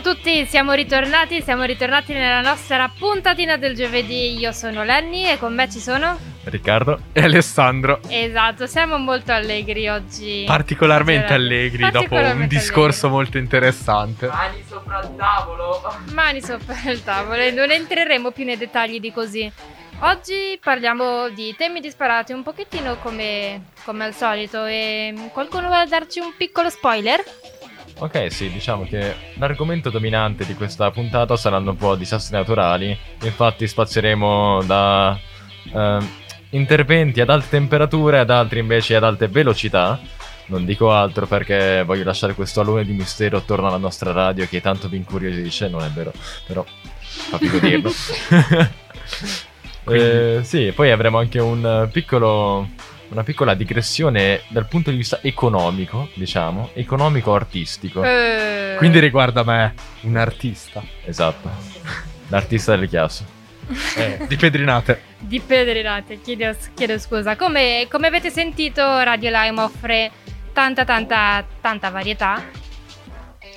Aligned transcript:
A 0.00 0.02
tutti, 0.02 0.46
siamo 0.46 0.72
ritornati, 0.72 1.42
siamo 1.42 1.64
ritornati 1.64 2.14
nella 2.14 2.40
nostra 2.40 2.90
puntatina 2.98 3.58
del 3.58 3.74
giovedì. 3.76 4.38
Io 4.38 4.50
sono 4.50 4.82
Lenny 4.82 5.24
e 5.26 5.38
con 5.38 5.54
me 5.54 5.70
ci 5.70 5.78
sono 5.78 6.18
Riccardo 6.44 7.00
e 7.12 7.22
Alessandro. 7.22 8.00
Esatto, 8.08 8.66
siamo 8.66 8.96
molto 8.96 9.30
allegri 9.32 9.88
oggi. 9.88 10.44
Particolarmente 10.46 11.26
Sera- 11.28 11.34
allegri 11.34 11.82
dopo 11.82 11.88
un 11.88 11.92
Particolarmente 11.92 12.54
discorso 12.56 13.08
molto 13.10 13.36
interessante. 13.36 14.26
Mani 14.28 14.64
sopra 14.66 15.00
il 15.00 15.16
tavolo. 15.16 15.82
allegri. 15.84 16.14
Mani 16.14 16.40
sopra 16.42 16.76
il 16.90 17.04
tavolo 17.04 17.42
e 17.42 17.50
non 17.50 17.70
entreremo 17.70 18.30
più 18.30 18.44
nei 18.46 18.56
dettagli 18.56 19.00
di 19.00 19.12
così. 19.12 19.52
Oggi 20.02 20.58
parliamo 20.62 21.28
di 21.28 21.54
temi 21.58 21.80
disparati 21.80 22.32
un 22.32 22.42
pochettino 22.42 22.96
come, 23.02 23.64
come 23.84 24.04
al 24.06 24.14
solito 24.14 24.64
e 24.64 25.12
qualcuno 25.30 25.66
vuole 25.66 25.84
darci 25.86 26.20
un 26.20 26.32
piccolo 26.38 26.70
spoiler? 26.70 27.22
Ok, 28.02 28.32
sì, 28.32 28.50
diciamo 28.50 28.84
che 28.84 29.14
l'argomento 29.34 29.90
dominante 29.90 30.46
di 30.46 30.54
questa 30.54 30.90
puntata 30.90 31.36
saranno 31.36 31.72
un 31.72 31.76
po' 31.76 31.96
disastri 31.96 32.34
naturali. 32.34 32.96
Infatti 33.24 33.68
spazieremo 33.68 34.62
da 34.62 35.18
ehm, 35.70 36.08
interventi 36.50 37.20
ad 37.20 37.28
alte 37.28 37.48
temperature 37.50 38.18
ad 38.18 38.30
altri 38.30 38.60
invece 38.60 38.96
ad 38.96 39.04
alte 39.04 39.28
velocità. 39.28 40.00
Non 40.46 40.64
dico 40.64 40.90
altro 40.90 41.26
perché 41.26 41.82
voglio 41.84 42.04
lasciare 42.04 42.32
questo 42.32 42.62
alone 42.62 42.84
di 42.84 42.92
mistero 42.92 43.36
attorno 43.36 43.68
alla 43.68 43.76
nostra 43.76 44.12
radio 44.12 44.46
che 44.48 44.62
tanto 44.62 44.88
vi 44.88 44.96
incuriosisce, 44.96 45.68
non 45.68 45.82
è 45.82 45.88
vero, 45.88 46.12
però 46.46 46.64
fatti 46.98 47.50
goderlo. 47.50 47.90
Eh, 49.86 50.40
sì, 50.42 50.72
poi 50.74 50.90
avremo 50.90 51.18
anche 51.18 51.40
un 51.40 51.64
eh, 51.66 51.88
piccolo, 51.90 52.68
una 53.10 53.22
piccola 53.24 53.54
digressione 53.54 54.42
dal 54.48 54.66
punto 54.66 54.90
di 54.90 54.96
vista 54.96 55.18
economico, 55.22 56.08
diciamo, 56.14 56.70
economico-artistico. 56.74 58.02
Eh, 58.04 58.74
Quindi 58.78 58.98
riguarda 59.00 59.42
me, 59.42 59.74
un 60.02 60.16
artista. 60.16 60.82
Esatto, 61.04 61.50
l'artista 62.28 62.76
del 62.76 62.88
chiasso. 62.88 63.38
Eh, 63.96 64.26
di 64.26 64.36
Pedrinate. 64.36 65.02
Di 65.18 65.40
Pedrinate, 65.40 66.20
chiedo, 66.20 66.56
chiedo 66.74 66.98
scusa. 66.98 67.36
Come, 67.36 67.86
come 67.90 68.06
avete 68.06 68.30
sentito, 68.30 68.82
Radio 69.02 69.30
Lime 69.30 69.60
offre 69.60 70.10
tanta, 70.52 70.84
tanta, 70.84 71.44
tanta 71.60 71.90
varietà. 71.90 72.42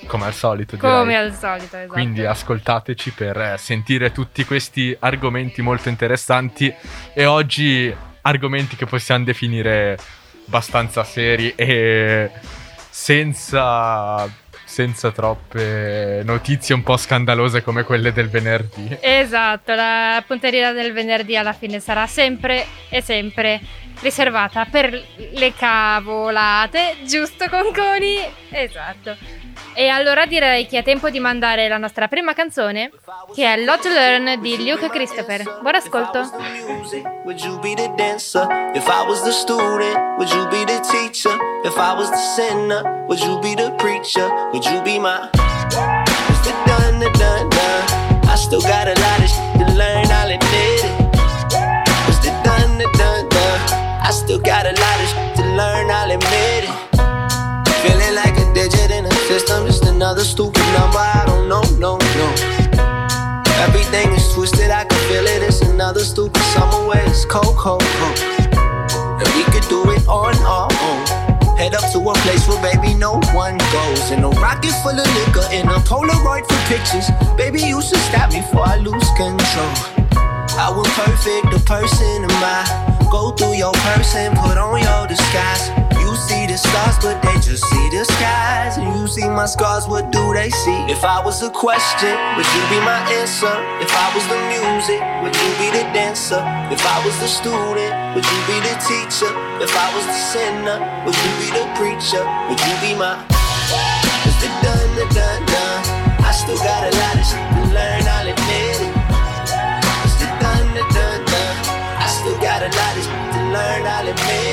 Come 0.08 0.25
al 0.25 0.34
solito, 0.34 0.75
direi. 0.75 0.91
Come 0.91 1.16
al 1.16 1.34
solito, 1.34 1.78
esatto. 1.78 1.94
Quindi 1.94 2.25
ascoltateci 2.25 3.12
per 3.12 3.38
eh, 3.40 3.56
sentire 3.58 4.12
tutti 4.12 4.44
questi 4.46 4.96
argomenti 5.00 5.62
molto 5.62 5.90
interessanti 5.90 6.74
e 7.14 7.25
oggi 7.25 7.96
argomenti 8.23 8.75
che 8.75 8.85
possiamo 8.85 9.23
definire 9.23 9.97
abbastanza 10.47 11.03
seri 11.03 11.53
e 11.56 12.29
senza, 12.89 14.29
senza 14.66 15.11
troppe 15.11 16.22
notizie 16.25 16.75
un 16.75 16.84
po' 16.84 16.97
scandalose 16.97 17.63
come 17.63 17.84
quelle 17.84 18.11
del 18.11 18.29
venerdì. 18.29 18.97
Esatto, 19.00 19.73
la 19.73 20.23
punteria 20.25 20.73
del 20.73 20.94
venerdì 20.94 21.38
alla 21.38 21.53
fine 21.53 21.79
sarà 21.79 22.07
sempre 22.07 22.66
e 22.89 23.01
sempre 23.01 23.61
riservata 24.01 24.66
per 24.66 25.01
le 25.16 25.53
cavolate, 25.55 26.97
giusto 27.05 27.47
Conconi? 27.50 28.17
Esatto. 28.50 29.42
E 29.74 29.88
allora 29.88 30.25
direi 30.25 30.66
che 30.68 30.80
è 30.80 30.84
tempo 30.84 31.09
di 31.09 31.19
mandare 31.19 31.68
la 31.68 31.78
nostra 31.78 32.08
prima 32.08 32.34
canzone, 32.34 32.91
che 33.34 33.53
è 33.53 33.58
Lot 33.64 33.86
Learn 33.86 34.41
di 34.41 34.64
Luke 34.64 34.90
Christopher. 34.90 35.59
Buon 35.62 35.75
ascolto. 35.75 36.30
still 54.24 54.40
got 54.40 54.66
a 54.66 54.72
lot 54.80 55.00
of 55.02 55.09
shit 55.09 55.35
to 55.35 55.44
learn, 55.58 55.91
I'll 55.91 56.12
admit 56.12 56.64
it. 56.64 56.75
Feeling 57.84 58.16
like 58.16 58.38
a 58.40 58.42
a 59.33 59.39
system, 59.39 59.66
just 59.66 59.85
another 59.85 60.23
stupid 60.23 60.61
number. 60.77 60.99
I 60.99 61.23
don't 61.25 61.49
know, 61.49 61.63
no, 61.79 61.97
no. 61.97 62.27
Everything 63.66 64.13
is 64.13 64.33
twisted, 64.33 64.69
I 64.69 64.85
can 64.85 64.99
feel 65.09 65.25
it. 65.25 65.41
It's 65.41 65.61
another 65.61 66.01
stupid 66.01 66.41
summer 66.53 66.85
where 66.88 67.03
it's 67.09 67.25
cold, 67.25 67.57
cold, 67.57 67.81
cold. 67.81 68.19
And 69.19 69.29
we 69.35 69.43
could 69.51 69.67
do 69.69 69.89
it 69.91 70.05
on 70.07 70.35
our 70.45 70.69
own. 70.69 71.57
Head 71.57 71.73
up 71.73 71.91
to 71.93 71.99
a 71.99 72.13
place 72.25 72.47
where 72.47 72.61
baby 72.61 72.93
no 72.93 73.19
one 73.33 73.57
goes. 73.73 74.11
In 74.11 74.23
a 74.23 74.29
rocket 74.29 74.75
full 74.83 74.99
of 74.99 75.07
liquor, 75.17 75.47
in 75.51 75.67
a 75.67 75.79
Polaroid 75.89 76.45
for 76.45 76.61
pictures. 76.69 77.09
Baby, 77.38 77.61
you 77.61 77.81
should 77.81 78.03
stop 78.09 78.31
me 78.31 78.41
before 78.41 78.67
I 78.67 78.77
lose 78.77 79.09
control. 79.17 79.73
I 80.61 80.69
was 80.69 80.88
perfect, 80.93 81.49
the 81.49 81.61
person 81.66 82.23
in 82.23 82.33
my 82.38 82.61
Go 83.11 83.31
through 83.31 83.53
your 83.53 83.73
person, 83.73 84.35
put 84.35 84.57
on 84.57 84.81
your 84.81 85.07
disguise. 85.07 85.82
The 86.53 86.62
stars, 86.62 87.02
but 87.02 87.18
they 87.25 87.34
just 87.41 87.66
see 87.66 87.90
the 87.90 88.06
skies. 88.06 88.78
And 88.78 88.86
you 88.94 89.08
see 89.09 89.25
my 89.25 89.50
scars, 89.50 89.90
what 89.90 90.14
do 90.14 90.22
they 90.38 90.53
see? 90.53 90.86
If 90.86 91.02
I 91.02 91.18
was 91.18 91.41
a 91.41 91.50
question, 91.50 92.14
would 92.38 92.46
you 92.46 92.64
be 92.69 92.78
my 92.86 93.02
answer? 93.09 93.50
If 93.82 93.90
I 93.90 94.14
was 94.14 94.22
the 94.29 94.38
music, 94.53 95.02
would 95.26 95.34
you 95.34 95.50
be 95.58 95.73
the 95.73 95.82
dancer? 95.97 96.38
If 96.70 96.85
I 96.85 97.02
was 97.02 97.17
the 97.17 97.26
student, 97.26 97.90
would 98.14 98.22
you 98.22 98.40
be 98.46 98.61
the 98.70 98.76
teacher? 98.85 99.34
If 99.66 99.73
I 99.73 99.97
was 99.97 100.05
the 100.05 100.14
sinner, 100.14 100.78
would 101.09 101.17
you 101.17 101.34
be 101.41 101.50
the 101.58 101.66
preacher? 101.73 102.22
Would 102.22 102.61
you 102.61 102.76
be 102.85 102.94
my? 103.02 103.17
It's 104.22 104.38
the 104.38 104.53
done, 104.61 104.94
the 104.94 105.09
done. 105.09 105.41
I 106.22 106.29
still 106.38 106.61
got 106.61 106.85
a 106.85 106.94
lot 106.94 107.17
of 107.17 107.26
shit 107.26 107.41
to 107.49 107.61
learn, 107.73 108.06
I'll 108.06 108.29
admit 108.29 108.78
it. 108.78 108.94
It's 110.06 110.22
the 110.22 110.29
done, 110.38 110.70
the 110.78 110.85
done. 110.94 111.26
I 111.97 112.06
still 112.14 112.38
got 112.38 112.61
a 112.61 112.70
lot 112.70 112.94
of 112.94 113.02
shit 113.02 113.09
to 113.09 113.41
learn, 113.49 113.90
I'll 113.90 114.06
admit 114.06 114.53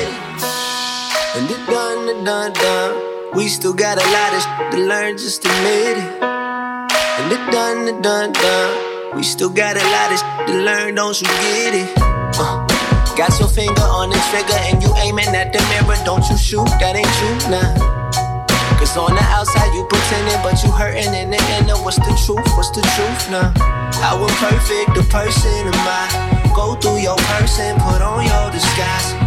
And 1.33 1.47
the 1.47 1.55
done, 1.71 2.05
the 2.07 2.25
done, 2.25 2.51
done. 2.51 3.31
We 3.33 3.47
still 3.47 3.71
got 3.71 3.95
a 3.95 4.03
lot 4.11 4.35
of 4.35 4.75
to 4.75 4.77
learn, 4.83 5.17
just 5.17 5.45
admit 5.45 5.95
it. 5.95 6.21
And 6.21 7.31
the 7.31 7.39
done, 7.49 7.85
the 7.85 7.93
done, 8.01 8.33
done. 8.33 9.15
We 9.15 9.23
still 9.23 9.49
got 9.49 9.77
a 9.77 9.85
lot 9.95 10.11
of 10.11 10.19
to 10.47 10.53
learn, 10.59 10.95
don't 10.95 11.15
you 11.21 11.27
get 11.27 11.73
it? 11.73 11.89
Uh, 12.35 12.67
got 13.15 13.31
your 13.39 13.47
finger 13.47 13.79
on 13.79 14.09
the 14.09 14.19
trigger 14.27 14.59
and 14.67 14.83
you 14.83 14.91
aiming 14.97 15.31
at 15.31 15.53
the 15.53 15.63
mirror, 15.71 15.95
don't 16.03 16.27
you 16.29 16.35
shoot, 16.35 16.67
that 16.83 16.99
ain't 16.99 17.07
you, 17.07 17.31
nah. 17.47 17.79
Cause 18.75 18.97
on 18.97 19.15
the 19.15 19.23
outside 19.31 19.73
you 19.73 19.87
pretending, 19.87 20.35
but 20.43 20.61
you 20.63 20.71
hurting 20.71 21.13
in 21.13 21.31
the 21.31 21.39
inner. 21.55 21.79
What's 21.79 21.95
the 21.95 22.11
truth? 22.27 22.43
What's 22.59 22.71
the 22.71 22.83
truth 22.99 23.31
now? 23.31 23.53
I 24.03 24.19
was 24.19 24.35
perfect, 24.35 24.99
the 24.99 25.07
person 25.07 25.63
am 25.63 25.79
I. 25.87 26.51
Go 26.53 26.75
through 26.75 26.99
your 26.99 27.15
person, 27.31 27.79
put 27.79 28.01
on 28.01 28.25
your 28.27 28.51
disguise. 28.51 29.20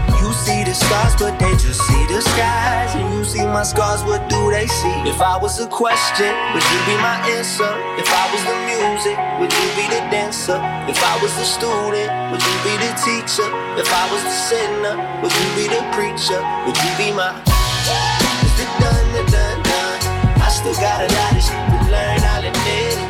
See 0.44 0.62
the 0.62 0.74
stars, 0.74 1.16
but 1.16 1.38
they 1.38 1.52
just 1.56 1.80
see 1.80 2.04
the 2.06 2.20
skies. 2.20 2.94
And 2.94 3.14
you 3.14 3.24
see 3.24 3.46
my 3.46 3.62
scars, 3.62 4.04
what 4.04 4.28
do 4.28 4.50
they 4.50 4.66
see? 4.66 4.92
If 5.08 5.22
I 5.22 5.38
was 5.38 5.58
a 5.58 5.66
question, 5.66 6.28
would 6.52 6.66
you 6.68 6.80
be 6.84 6.96
my 7.00 7.16
answer? 7.32 7.70
If 7.96 8.04
I 8.12 8.24
was 8.28 8.42
the 8.44 8.56
music, 8.68 9.16
would 9.40 9.48
you 9.48 9.68
be 9.72 9.88
the 9.88 10.04
dancer? 10.12 10.60
If 10.84 11.00
I 11.00 11.16
was 11.22 11.32
the 11.40 11.48
student, 11.48 12.12
would 12.28 12.44
you 12.44 12.56
be 12.60 12.76
the 12.76 12.92
teacher? 13.00 13.48
If 13.80 13.88
I 13.88 14.04
was 14.12 14.20
the 14.20 14.36
sinner, 14.36 14.94
would 15.24 15.32
you 15.32 15.48
be 15.56 15.64
the 15.72 15.80
preacher? 15.96 16.36
Would 16.68 16.76
you 16.76 16.92
be 17.00 17.08
my? 17.16 17.32
Is 18.44 18.56
it 18.60 18.68
done, 18.84 19.06
done, 19.16 19.28
done, 19.32 19.60
done? 19.64 19.98
I 20.44 20.48
still 20.52 20.76
got 20.76 21.00
a 21.00 21.08
lot 21.08 21.32
of 21.32 21.40
shit 21.40 21.56
to 21.56 21.78
learn, 21.88 22.20
I'll 22.20 22.44
admit 22.44 23.00
it. 23.00 23.08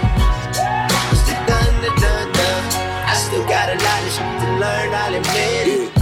Done, 0.54 1.74
done, 1.82 1.98
done, 1.98 2.28
done? 2.30 2.64
I 3.10 3.14
still 3.18 3.42
got 3.50 3.74
a 3.74 3.76
lot 3.82 4.00
of 4.06 4.10
shit 4.14 4.30
to 4.38 4.48
learn, 4.62 4.88
I'll 4.94 5.14
admit 5.18 5.90
it. 5.90 5.94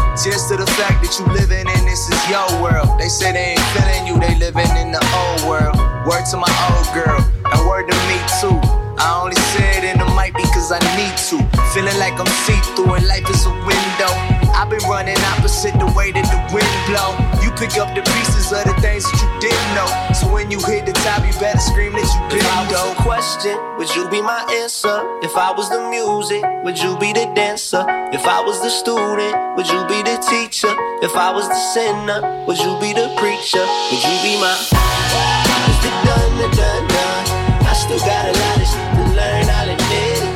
To 0.52 0.58
the 0.58 0.69
fact 0.76 1.00
that 1.00 1.16
you 1.16 1.25
living 1.32 1.64
in 1.64 1.82
this 1.88 2.12
is 2.12 2.20
your 2.28 2.44
world. 2.60 3.00
They 3.00 3.08
say 3.08 3.32
they 3.32 3.56
ain't 3.56 3.66
feeling 3.72 4.04
you, 4.04 4.20
they 4.20 4.37
living 4.37 4.69
in 4.76 4.93
the 4.93 5.00
old 5.00 5.49
world. 5.49 5.81
Word 6.04 6.28
to 6.28 6.37
my 6.37 6.52
old 6.69 6.84
girl, 6.93 7.25
and 7.25 7.60
word 7.64 7.88
to 7.88 7.96
me 8.04 8.20
too. 8.37 8.60
I 9.00 9.16
only 9.16 9.40
say 9.56 9.81
it 9.81 9.84
in 9.88 9.96
the 9.96 10.04
mic 10.12 10.37
because 10.37 10.69
I 10.69 10.76
need 10.93 11.16
to. 11.32 11.40
Feeling 11.72 11.96
like 11.96 12.20
I'm 12.20 12.28
see 12.44 12.60
through 12.76 13.00
and 13.00 13.08
life 13.08 13.25
is 13.32 13.49
a 13.49 13.54
window. 13.64 14.12
I've 14.52 14.69
been 14.69 14.84
running 14.84 15.16
opposite 15.32 15.72
the 15.81 15.88
way 15.96 16.12
that 16.12 16.28
the 16.28 16.40
wind 16.52 16.69
blow. 16.84 17.16
You 17.40 17.48
pick 17.56 17.81
up 17.81 17.96
the 17.96 18.05
pieces 18.05 18.52
of 18.52 18.69
the 18.69 18.76
things 18.84 19.08
that 19.08 19.16
you 19.25 19.28
didn't 19.40 19.72
know. 19.72 19.88
When 20.32 20.50
you 20.50 20.58
hit 20.64 20.87
the 20.87 20.96
top, 21.05 21.20
you 21.29 21.32
better 21.38 21.61
scream 21.61 21.93
that 21.93 22.08
you 22.08 22.40
If 22.40 22.49
I 22.49 22.64
been 22.64 22.73
was 22.73 22.96
a 22.96 23.02
question, 23.05 23.55
would 23.76 23.93
you 23.93 24.08
be 24.08 24.25
my 24.25 24.40
answer? 24.64 24.96
If 25.20 25.37
I 25.37 25.52
was 25.52 25.69
the 25.69 25.84
music, 25.93 26.40
would 26.64 26.81
you 26.81 26.96
be 26.96 27.12
the 27.12 27.29
dancer? 27.37 27.84
If 28.17 28.25
I 28.25 28.40
was 28.40 28.56
the 28.64 28.73
student, 28.73 29.37
would 29.61 29.69
you 29.69 29.84
be 29.93 30.00
the 30.00 30.17
teacher? 30.25 30.73
If 31.05 31.12
I 31.20 31.29
was 31.37 31.46
the 31.52 31.61
sinner, 31.76 32.25
would 32.49 32.56
you 32.56 32.73
be 32.81 32.96
the 32.96 33.12
preacher? 33.20 33.61
Would 33.61 34.02
you 34.08 34.17
be 34.25 34.40
my? 34.40 34.56
Is 34.56 35.84
it 35.84 35.96
done, 36.00 36.32
done, 36.40 36.56
done, 36.56 36.84
done? 36.88 37.25
I 37.69 37.76
still 37.76 38.00
got 38.00 38.25
a 38.25 38.32
lot 38.32 38.56
of 38.56 38.67
shit 38.73 38.88
to 38.88 39.05
learn, 39.12 39.44
I'll 39.52 39.69
admit 39.69 40.17
it. 40.17 40.32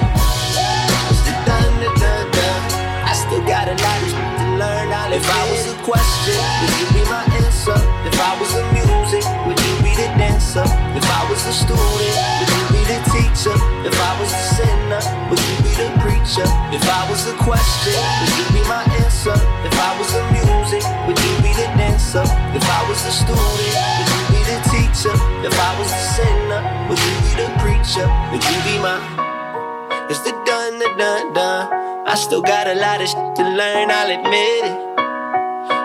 Is 1.09 1.25
it 1.25 1.41
done, 1.49 1.73
done, 1.81 1.97
done, 1.97 2.29
done? 2.37 2.63
I 3.01 3.13
still 3.17 3.41
got 3.49 3.65
a 3.65 3.75
lot 3.81 3.99
of 4.05 4.09
shit 4.13 4.29
to 4.45 4.47
learn, 4.61 4.93
I'll 4.93 5.09
admit 5.09 5.25
If 5.25 5.33
I 5.33 5.43
was 5.49 5.65
a 5.73 5.77
question, 5.89 6.37
would 6.37 6.75
you 6.85 6.89
be 6.93 7.03
my 7.09 7.25
answer? 7.41 7.81
If 8.05 8.17
I 8.21 8.37
was 8.37 8.53
the 8.53 8.76
the 11.47 11.55
student, 11.55 11.79
would 11.79 12.51
you 12.51 12.65
be 12.75 12.83
the 12.91 12.99
teacher? 13.15 13.55
If 13.87 13.95
I 13.95 14.13
was 14.19 14.35
the 14.35 14.45
sinner, 14.59 15.03
would 15.31 15.39
you 15.39 15.57
be 15.63 15.73
the 15.79 15.89
preacher? 16.03 16.43
If 16.75 16.83
I 16.83 17.07
was 17.07 17.23
the 17.23 17.39
question, 17.39 17.95
would 17.95 18.35
you 18.35 18.47
be 18.51 18.63
my 18.67 18.83
answer? 18.99 19.39
If 19.63 19.75
I 19.79 19.95
was 19.95 20.11
the 20.11 20.27
music, 20.35 20.83
would 21.07 21.15
you 21.15 21.35
be 21.47 21.55
the 21.55 21.71
dancer? 21.79 22.27
If 22.51 22.67
I 22.67 22.81
was 22.91 22.99
the 23.07 23.15
student, 23.15 23.39
would 23.39 24.11
you 24.11 24.23
be 24.35 24.41
the 24.43 24.59
teacher? 24.75 25.15
If 25.47 25.55
I 25.55 25.71
was 25.79 25.87
the 25.87 26.05
sinner, 26.19 26.61
would 26.91 26.99
you 26.99 27.15
be 27.23 27.33
the 27.39 27.49
preacher? 27.63 28.07
Would 28.35 28.43
you 28.43 28.59
be 28.67 28.83
my 28.83 28.99
it's 30.11 30.21
the 30.21 30.31
done, 30.47 30.79
the 30.79 30.87
done, 30.99 31.33
done. 31.33 32.07
I 32.07 32.15
still 32.15 32.43
got 32.43 32.69
a 32.69 32.75
lot 32.75 33.01
of 33.01 33.09
shit 33.09 33.37
to 33.39 33.43
learn, 33.43 33.91
I'll 33.91 34.11
admit 34.11 34.65
it. 34.71 34.79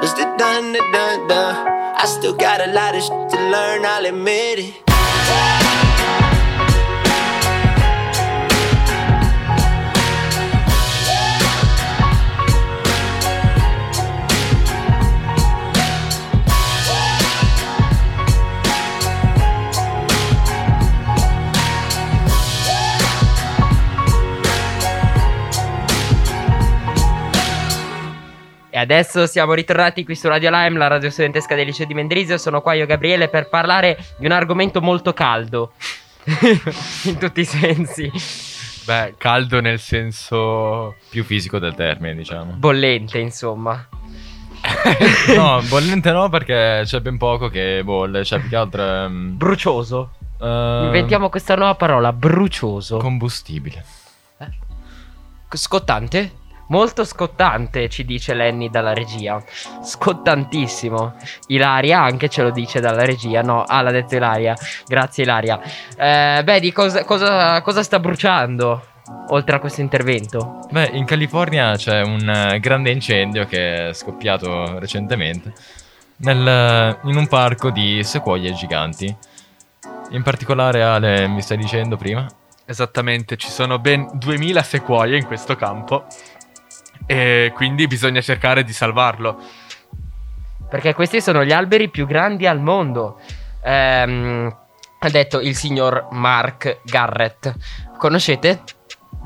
It's 0.03 0.13
the 0.13 0.25
done, 0.37 0.73
the 0.73 0.81
done, 0.93 1.27
done. 1.27 1.55
I 1.97 2.05
still 2.05 2.33
got 2.33 2.61
a 2.61 2.71
lot 2.71 2.93
of 2.93 3.01
shit 3.01 3.29
to 3.31 3.37
learn, 3.49 3.83
I'll 3.83 4.05
admit 4.05 4.59
it. 4.59 4.90
E 28.73 28.77
adesso 28.79 29.27
siamo 29.27 29.53
ritornati 29.53 30.05
qui 30.05 30.15
su 30.15 30.29
Radio 30.29 30.49
Lime, 30.49 30.77
la 30.77 30.87
radio 30.87 31.09
studentesca 31.09 31.55
del 31.55 31.65
liceo 31.65 31.85
di 31.85 31.93
Mendrisio. 31.93 32.37
Sono 32.37 32.61
qua 32.61 32.71
io, 32.73 32.85
Gabriele, 32.85 33.27
per 33.27 33.49
parlare 33.49 33.97
di 34.17 34.25
un 34.25 34.31
argomento 34.31 34.79
molto 34.79 35.11
caldo. 35.11 35.73
In 37.03 37.17
tutti 37.17 37.41
i 37.41 37.45
sensi. 37.45 38.09
Beh, 38.85 39.15
caldo 39.17 39.59
nel 39.59 39.77
senso... 39.77 40.95
Più 41.09 41.25
fisico 41.25 41.59
del 41.59 41.75
termine, 41.75 42.15
diciamo. 42.15 42.53
Bollente, 42.53 43.19
insomma. 43.19 43.85
no, 45.35 45.61
bollente 45.67 46.11
no 46.11 46.29
perché 46.29 46.83
c'è 46.85 47.01
ben 47.01 47.17
poco 47.17 47.49
che 47.49 47.81
bolle, 47.83 48.23
cioè 48.23 48.39
più 48.39 48.47
che 48.47 48.55
altro... 48.55 48.81
ehm, 48.83 49.35
Brucioso. 49.35 50.11
eh, 50.39 50.81
Inventiamo 50.85 51.29
questa 51.29 51.55
nuova 51.55 51.75
parola, 51.75 52.13
brucioso. 52.13 52.97
Combustibile. 52.99 53.83
Scottante? 55.53 56.39
Molto 56.71 57.03
scottante, 57.03 57.89
ci 57.89 58.05
dice 58.05 58.33
Lenny 58.33 58.69
dalla 58.69 58.93
regia. 58.93 59.43
Scottantissimo. 59.83 61.15
Ilaria 61.47 62.01
anche 62.01 62.29
ce 62.29 62.43
lo 62.43 62.49
dice 62.49 62.79
dalla 62.79 63.03
regia. 63.03 63.41
No, 63.41 63.63
ah, 63.63 63.81
l'ha 63.81 63.91
detto 63.91 64.15
Ilaria. 64.15 64.55
Grazie, 64.87 65.23
Ilaria. 65.23 65.59
Eh, 65.97 66.41
beh, 66.41 66.59
di 66.61 66.71
cosa, 66.71 67.03
cosa, 67.03 67.61
cosa 67.61 67.83
sta 67.83 67.99
bruciando? 67.99 68.85
Oltre 69.31 69.57
a 69.57 69.59
questo 69.59 69.81
intervento. 69.81 70.65
Beh, 70.71 70.91
in 70.93 71.03
California 71.03 71.75
c'è 71.75 72.03
un 72.03 72.29
eh, 72.29 72.59
grande 72.61 72.91
incendio 72.91 73.45
che 73.45 73.89
è 73.89 73.93
scoppiato 73.93 74.79
recentemente 74.79 75.51
nel- 76.17 76.97
in 77.03 77.17
un 77.17 77.27
parco 77.27 77.69
di 77.69 78.01
sequoie 78.05 78.53
giganti. 78.53 79.13
In 80.11 80.23
particolare, 80.23 80.83
Ale, 80.83 81.27
mi 81.27 81.41
stai 81.41 81.57
dicendo 81.57 81.97
prima? 81.97 82.25
Esattamente, 82.63 83.35
ci 83.35 83.49
sono 83.49 83.79
ben 83.79 84.09
2000 84.13 84.63
sequoie 84.63 85.17
in 85.17 85.25
questo 85.25 85.57
campo 85.57 86.05
e 87.05 87.51
quindi 87.55 87.87
bisogna 87.87 88.21
cercare 88.21 88.63
di 88.63 88.73
salvarlo. 88.73 89.39
Perché 90.69 90.93
questi 90.93 91.21
sono 91.21 91.43
gli 91.43 91.51
alberi 91.51 91.89
più 91.89 92.05
grandi 92.07 92.47
al 92.47 92.59
mondo. 92.61 93.19
Ehm, 93.63 94.55
ha 94.99 95.09
detto 95.09 95.39
il 95.41 95.55
signor 95.55 96.07
Mark 96.11 96.79
Garrett. 96.83 97.53
Conoscete? 97.97 98.61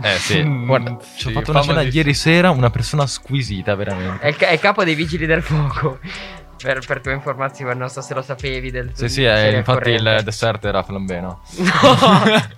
Eh 0.01 0.18
sì, 0.18 0.42
Mm, 0.44 0.66
guarda, 0.66 0.98
sì, 1.01 1.17
ci 1.20 1.27
ho 1.27 1.32
fatto 1.32 1.51
una 1.51 1.62
cena 1.62 1.74
famosissimo. 1.75 2.01
ieri 2.03 2.13
sera, 2.13 2.50
una 2.50 2.70
persona 2.70 3.05
squisita, 3.05 3.75
veramente. 3.75 4.24
È 4.25 4.27
il, 4.29 4.36
ca- 4.36 4.48
è 4.48 4.53
il 4.53 4.60
capo 4.60 4.84
dei 4.84 4.96
vigili 4.96 5.25
del 5.25 5.44
fuoco. 5.44 6.00
Per, 6.58 6.84
per 6.86 7.01
tue 7.01 7.13
informazioni, 7.13 7.77
non 7.77 7.89
so 7.89 8.01
se 8.01 8.13
lo 8.15 8.22
sapevi. 8.24 8.72
Del, 8.72 8.89
Sì, 8.94 9.08
sì, 9.08 9.24
è, 9.24 9.48
al 9.48 9.53
infatti 9.55 9.89
il 9.91 9.98
corrente. 10.00 10.24
dessert 10.24 10.65
era 10.65 10.82
flambeno. 10.82 11.41
No! 11.58 11.70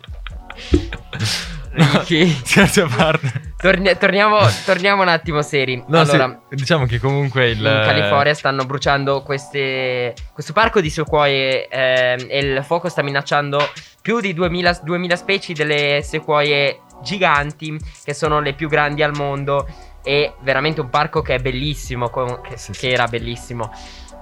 Scherzi 2.44 2.80
a 2.82 2.88
parte. 2.88 3.54
Torni- 3.58 3.98
torniamo, 3.98 4.40
torniamo 4.66 5.02
un 5.02 5.08
attimo 5.08 5.42
seri. 5.42 5.84
No, 5.88 6.06
sì, 6.06 6.16
allora, 6.16 6.42
diciamo 6.50 6.86
che 6.86 7.00
comunque 7.00 7.50
il... 7.50 7.58
in 7.58 7.64
California 7.64 8.34
stanno 8.34 8.66
bruciando 8.66 9.22
queste, 9.24 10.14
questo 10.34 10.54
parco 10.54 10.82
di 10.82 10.90
sequoie 10.90 11.68
ehm, 11.68 12.26
e 12.30 12.40
il 12.40 12.64
fuoco 12.64 12.90
sta 12.90 13.02
minacciando 13.02 13.60
più 14.02 14.20
di 14.20 14.34
2000, 14.34 14.80
2000 14.84 15.16
specie 15.16 15.54
delle 15.54 16.02
sequoie 16.04 16.82
giganti 17.04 17.78
che 18.04 18.14
sono 18.14 18.40
le 18.40 18.54
più 18.54 18.70
grandi 18.70 19.04
al 19.04 19.16
mondo 19.16 19.68
e 20.04 20.34
veramente 20.42 20.82
un 20.82 20.90
parco 20.90 21.22
che 21.22 21.36
è 21.36 21.40
bellissimo, 21.40 22.10
che, 22.10 22.58
Sì, 22.58 22.74
sì. 22.74 22.90
era 22.90 23.08
bellissimo. 23.08 23.72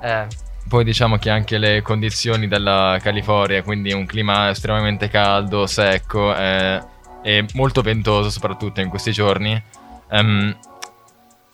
Eh, 0.01 0.25
Poi 0.67 0.83
diciamo 0.83 1.17
che 1.17 1.29
anche 1.29 1.57
le 1.57 1.81
condizioni 1.83 2.47
della 2.47 2.97
California, 3.01 3.61
quindi 3.61 3.93
un 3.93 4.05
clima 4.05 4.49
estremamente 4.49 5.09
caldo, 5.09 5.67
secco 5.67 6.35
eh, 6.35 6.81
e 7.25 7.43
molto 7.55 7.81
ventoso 7.81 8.29
soprattutto 8.29 8.81
in 8.81 8.89
questi 8.89 9.11
giorni, 9.11 9.59
ehm, 10.11 10.55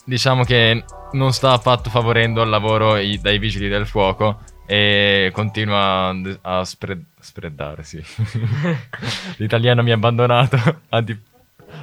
diciamo 0.04 0.44
che 0.44 0.84
non 1.14 1.32
sta 1.32 1.54
affatto 1.54 1.90
favorendo 1.90 2.42
il 2.42 2.50
lavoro 2.50 2.98
i- 2.98 3.22
dai 3.22 3.40
vigili 3.40 3.70
del 3.70 3.88
fuoco 3.88 4.42
e 4.66 5.30
continua 5.34 6.10
a, 6.10 6.16
a 6.42 6.66
spre- 6.66 7.04
spreddare, 7.22 7.84
sì. 7.84 8.04
L'italiano 9.38 9.82
mi 9.82 9.92
ha 9.92 9.96
abbandonato 9.96 10.82
a, 10.90 11.00
di- 11.00 11.18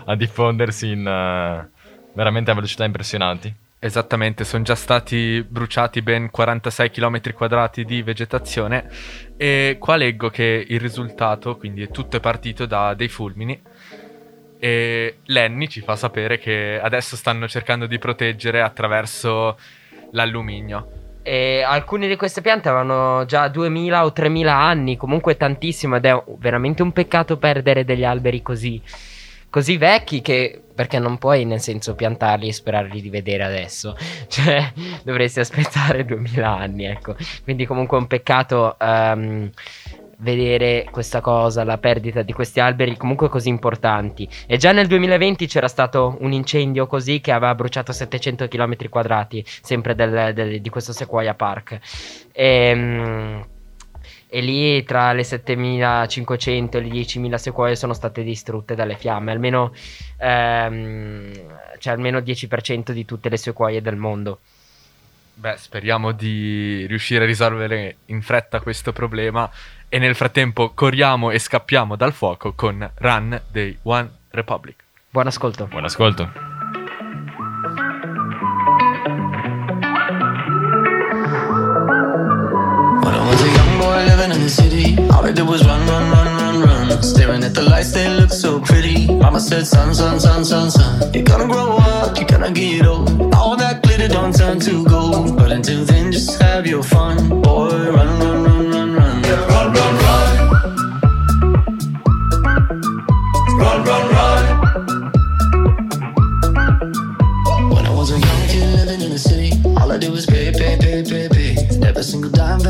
a 0.04 0.14
diffondersi 0.14 0.90
in 0.90 1.06
eh, 1.06 1.68
veramente 2.12 2.50
a 2.50 2.54
velocità 2.54 2.84
impressionanti. 2.84 3.54
Esattamente, 3.80 4.44
sono 4.44 4.64
già 4.64 4.74
stati 4.74 5.42
bruciati 5.48 6.02
ben 6.02 6.30
46 6.30 6.90
km 6.90 7.32
quadrati 7.32 7.84
di 7.84 8.02
vegetazione 8.02 8.90
e 9.36 9.76
qua 9.78 9.96
leggo 9.96 10.28
che 10.30 10.66
il 10.68 10.80
risultato, 10.80 11.56
quindi 11.56 11.88
tutto 11.88 12.16
è 12.16 12.20
partito 12.20 12.66
da 12.66 12.92
dei 12.94 13.08
fulmini 13.08 13.58
e 14.58 15.18
Lenny 15.26 15.68
ci 15.68 15.80
fa 15.80 15.96
sapere 15.96 16.38
che 16.38 16.80
adesso 16.82 17.16
stanno 17.16 17.46
cercando 17.48 17.86
di 17.86 17.98
proteggere 17.98 18.60
attraverso 18.60 19.58
l'alluminio. 20.12 20.92
E 21.22 21.62
alcune 21.62 22.08
di 22.08 22.16
queste 22.16 22.40
piante 22.40 22.68
avevano 22.68 23.24
già 23.26 23.48
2000 23.48 24.04
o 24.04 24.12
3000 24.12 24.54
anni, 24.54 24.96
comunque 24.96 25.36
tantissimo 25.36 25.96
ed 25.96 26.06
è 26.06 26.22
veramente 26.38 26.82
un 26.82 26.92
peccato 26.92 27.36
perdere 27.36 27.84
degli 27.84 28.04
alberi 28.04 28.42
così 28.42 28.82
così 29.50 29.78
vecchi 29.78 30.20
che 30.20 30.62
perché 30.74 30.98
non 30.98 31.16
puoi 31.16 31.44
nel 31.44 31.60
senso 31.60 31.94
piantarli 31.94 32.48
e 32.48 32.52
sperarli 32.52 33.00
di 33.00 33.08
vedere 33.08 33.44
adesso 33.44 33.96
cioè 34.28 34.72
dovresti 35.02 35.40
aspettare 35.40 36.04
2000 36.04 36.48
anni 36.48 36.84
ecco 36.84 37.16
quindi 37.44 37.64
comunque 37.64 37.96
è 37.96 38.00
un 38.00 38.06
peccato 38.06 38.78
ehm, 38.78 39.50
vedere 40.20 40.86
questa 40.90 41.20
cosa 41.20 41.64
la 41.64 41.78
perdita 41.78 42.22
di 42.22 42.32
questi 42.32 42.60
alberi 42.60 42.96
comunque 42.96 43.28
così 43.28 43.48
importanti. 43.48 44.28
E 44.46 44.56
già 44.56 44.72
nel 44.72 44.86
2020 44.86 45.46
c'era 45.46 45.68
stato 45.68 46.16
un 46.20 46.32
incendio 46.32 46.86
così 46.86 47.20
che 47.20 47.32
aveva 47.32 47.54
bruciato 47.54 47.92
700 47.92 48.48
km 48.48 48.88
quadrati 48.88 49.44
sempre 49.46 49.94
del- 49.94 50.32
del- 50.34 50.60
di 50.60 50.68
questo 50.68 50.92
Sequoia 50.92 51.34
Park. 51.34 51.78
E, 52.32 53.44
e 54.30 54.40
lì 54.40 54.82
tra 54.84 55.12
le 55.12 55.24
7500 55.24 56.76
e 56.78 56.80
le 56.82 56.88
10.000 56.88 57.38
sequoie 57.38 57.76
sono 57.76 57.94
state 57.94 58.22
distrutte 58.22 58.74
dalle 58.74 58.96
fiamme, 58.96 59.32
almeno, 59.32 59.72
ehm, 60.18 61.32
cioè 61.78 61.92
almeno 61.92 62.20
10% 62.20 62.92
di 62.92 63.04
tutte 63.04 63.28
le 63.28 63.36
sequoie 63.36 63.80
del 63.80 63.96
mondo. 63.96 64.40
Beh, 65.34 65.54
speriamo 65.56 66.10
di 66.10 66.84
riuscire 66.86 67.22
a 67.22 67.26
risolvere 67.26 67.98
in 68.06 68.22
fretta 68.22 68.58
questo 68.60 68.92
problema 68.92 69.48
e 69.88 69.98
nel 69.98 70.14
frattempo 70.14 70.72
corriamo 70.74 71.30
e 71.30 71.38
scappiamo 71.38 71.96
dal 71.96 72.12
fuoco 72.12 72.52
con 72.54 72.88
Run 72.96 73.40
dei 73.50 73.76
One 73.82 74.08
Republic. 74.30 74.76
Buon 75.10 75.26
ascolto. 75.26 75.66
Buon 75.66 75.84
ascolto. 75.84 76.30
When 83.02 83.14
I 83.14 83.26
was 83.26 83.40
a 83.42 83.46
young 83.46 83.78
boy 83.78 84.04
living 84.04 84.32
in 84.32 84.40
the 84.42 84.48
city, 84.48 84.96
all 85.10 85.24
I 85.24 85.32
did 85.32 85.46
was 85.46 85.64
run, 85.64 85.86
run, 85.86 86.10
run, 86.10 86.36
run, 86.36 86.60
run. 86.62 87.02
Staring 87.02 87.42
at 87.42 87.54
the 87.54 87.62
lights, 87.62 87.92
they 87.92 88.08
look 88.08 88.30
so 88.30 88.60
pretty. 88.60 89.06
Mama 89.06 89.40
said, 89.40 89.66
son, 89.66 89.94
son, 89.94 90.20
son, 90.20 90.44
son, 90.44 90.70
son. 90.70 91.12
You're 91.14 91.24
gonna 91.24 91.46
grow 91.46 91.78
up, 91.78 92.16
you're 92.18 92.26
gonna 92.26 92.50
get 92.50 92.84
old. 92.84 93.34
All 93.34 93.56
that 93.56 93.82
glitter 93.82 94.08
don't 94.08 94.34
turn 94.34 94.60
to 94.60 94.84
gold. 94.84 95.36
But 95.36 95.50
until 95.50 95.84
then, 95.84 96.12
just 96.12 96.40
have 96.42 96.66
your 96.66 96.82
fun. 96.82 97.40
Boy, 97.40 97.90
run, 97.90 98.20
run, 98.20 98.44
run. 98.44 98.57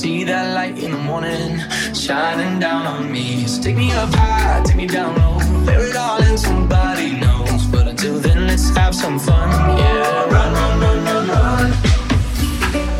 see 0.00 0.24
that 0.24 0.54
light 0.54 0.78
in 0.78 0.92
the 0.92 1.02
morning 1.10 1.60
shining 1.92 2.58
down 2.58 2.86
on 2.86 3.12
me. 3.12 3.44
So 3.46 3.60
take 3.62 3.76
me 3.76 3.92
up 3.92 4.08
high, 4.14 4.62
take 4.64 4.76
me 4.76 4.86
down 4.86 5.12
low. 5.20 5.36
Bear 5.66 5.90
it 5.90 5.94
all 5.94 6.22
in 6.22 6.38
somebody 6.38 7.20
knows. 7.20 7.66
But 7.66 7.86
until 7.86 8.18
then, 8.18 8.46
let's 8.46 8.70
have 8.78 8.94
some 8.94 9.18
fun. 9.18 9.50
Yeah, 9.78 10.34
run, 10.34 10.52
run, 10.58 10.80
run, 10.82 10.98
run, 11.04 11.28
run. 11.34 11.70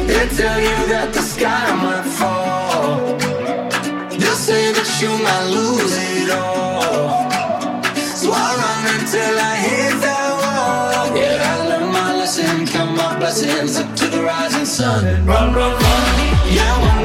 They 0.08 0.26
tell 0.40 0.60
you 0.68 0.78
that 0.92 1.08
the 1.14 1.22
sky 1.22 1.64
might 1.84 2.08
fall. 2.18 3.16
They'll 4.20 4.42
say 4.48 4.64
that 4.76 4.90
you 5.00 5.12
might 5.26 5.46
lose 5.56 5.96
it 6.12 6.30
all. 6.36 7.30
So 8.20 8.28
I 8.30 8.48
run 8.62 8.82
until 8.96 9.34
I 9.50 9.54
hit 9.66 9.94
that 10.04 10.30
wall. 10.40 11.16
Yeah, 11.16 11.50
I 11.50 11.54
learned 11.68 11.92
my 11.94 12.10
lesson, 12.20 12.66
count 12.66 12.94
my 12.94 13.18
blessings 13.18 13.99
sun. 14.80 15.06
And 15.06 15.26
run, 15.26 15.52
run, 15.52 15.72
run. 15.72 16.00
Yeah, 16.48 16.99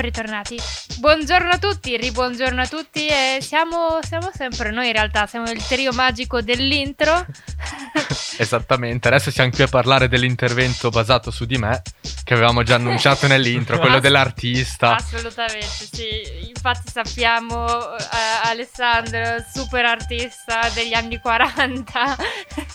Ritornati. 0.00 0.58
Buongiorno 0.98 1.50
a 1.50 1.58
tutti, 1.58 1.96
ribuongiorno 1.96 2.60
a 2.60 2.66
tutti 2.66 3.06
e 3.06 3.38
siamo, 3.40 4.00
siamo 4.02 4.30
sempre 4.34 4.70
noi 4.70 4.86
in 4.86 4.92
realtà, 4.92 5.26
siamo 5.26 5.50
il 5.50 5.62
trio 5.64 5.92
magico 5.92 6.40
dell'intro. 6.40 7.26
Esattamente, 8.40 9.08
adesso 9.08 9.30
siamo 9.30 9.50
qui 9.50 9.64
a 9.64 9.68
parlare 9.68 10.08
dell'intervento 10.08 10.88
basato 10.88 11.30
su 11.30 11.44
di 11.44 11.58
me, 11.58 11.82
che 12.24 12.32
avevamo 12.32 12.62
già 12.62 12.76
annunciato 12.76 13.26
nell'intro, 13.26 13.78
quello 13.78 13.96
Ass- 13.96 14.02
dell'artista. 14.02 14.94
Assolutamente, 14.94 15.66
sì. 15.66 16.48
Infatti 16.48 16.90
sappiamo 16.90 17.98
eh, 17.98 18.04
Alessandro, 18.44 19.44
super 19.52 19.84
artista 19.84 20.70
degli 20.72 20.94
anni 20.94 21.18
40. 21.18 22.16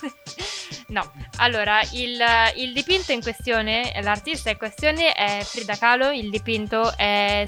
no, 0.94 1.12
allora, 1.38 1.80
il, 1.94 2.16
il 2.58 2.72
dipinto 2.72 3.10
in 3.10 3.20
questione, 3.20 3.92
l'artista 4.02 4.50
in 4.50 4.58
questione 4.58 5.14
è 5.14 5.40
Frida 5.42 5.76
Kahlo, 5.76 6.12
il 6.12 6.30
dipinto 6.30 6.96
è... 6.96 7.44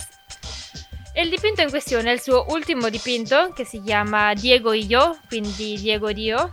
E 1.13 1.23
il 1.23 1.31
dipinto 1.31 1.63
in 1.63 1.71
questione 1.71 2.11
è 2.11 2.15
il 2.15 2.21
suo 2.21 2.47
ultimo 2.49 2.89
dipinto 2.89 3.53
che 3.55 3.65
si 3.65 3.81
chiama 3.81 4.35
Diego 4.35 4.73
Yo, 4.73 5.19
quindi 5.29 5.77
Diego 5.79 6.13
Dio, 6.13 6.53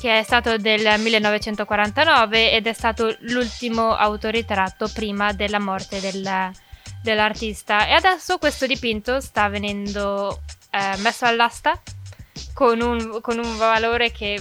che 0.00 0.18
è 0.18 0.22
stato 0.22 0.56
del 0.56 0.98
1949 1.00 2.52
ed 2.52 2.66
è 2.66 2.72
stato 2.72 3.14
l'ultimo 3.20 3.94
autoritratto 3.94 4.88
prima 4.92 5.32
della 5.32 5.58
morte 5.60 6.00
del- 6.00 6.50
dell'artista. 7.02 7.86
E 7.86 7.92
adesso 7.92 8.38
questo 8.38 8.66
dipinto 8.66 9.20
sta 9.20 9.48
venendo 9.48 10.40
eh, 10.70 10.96
messo 10.98 11.24
all'asta 11.26 11.80
con 12.52 12.80
un, 12.80 13.20
con 13.20 13.38
un 13.38 13.56
valore 13.56 14.10
che 14.10 14.34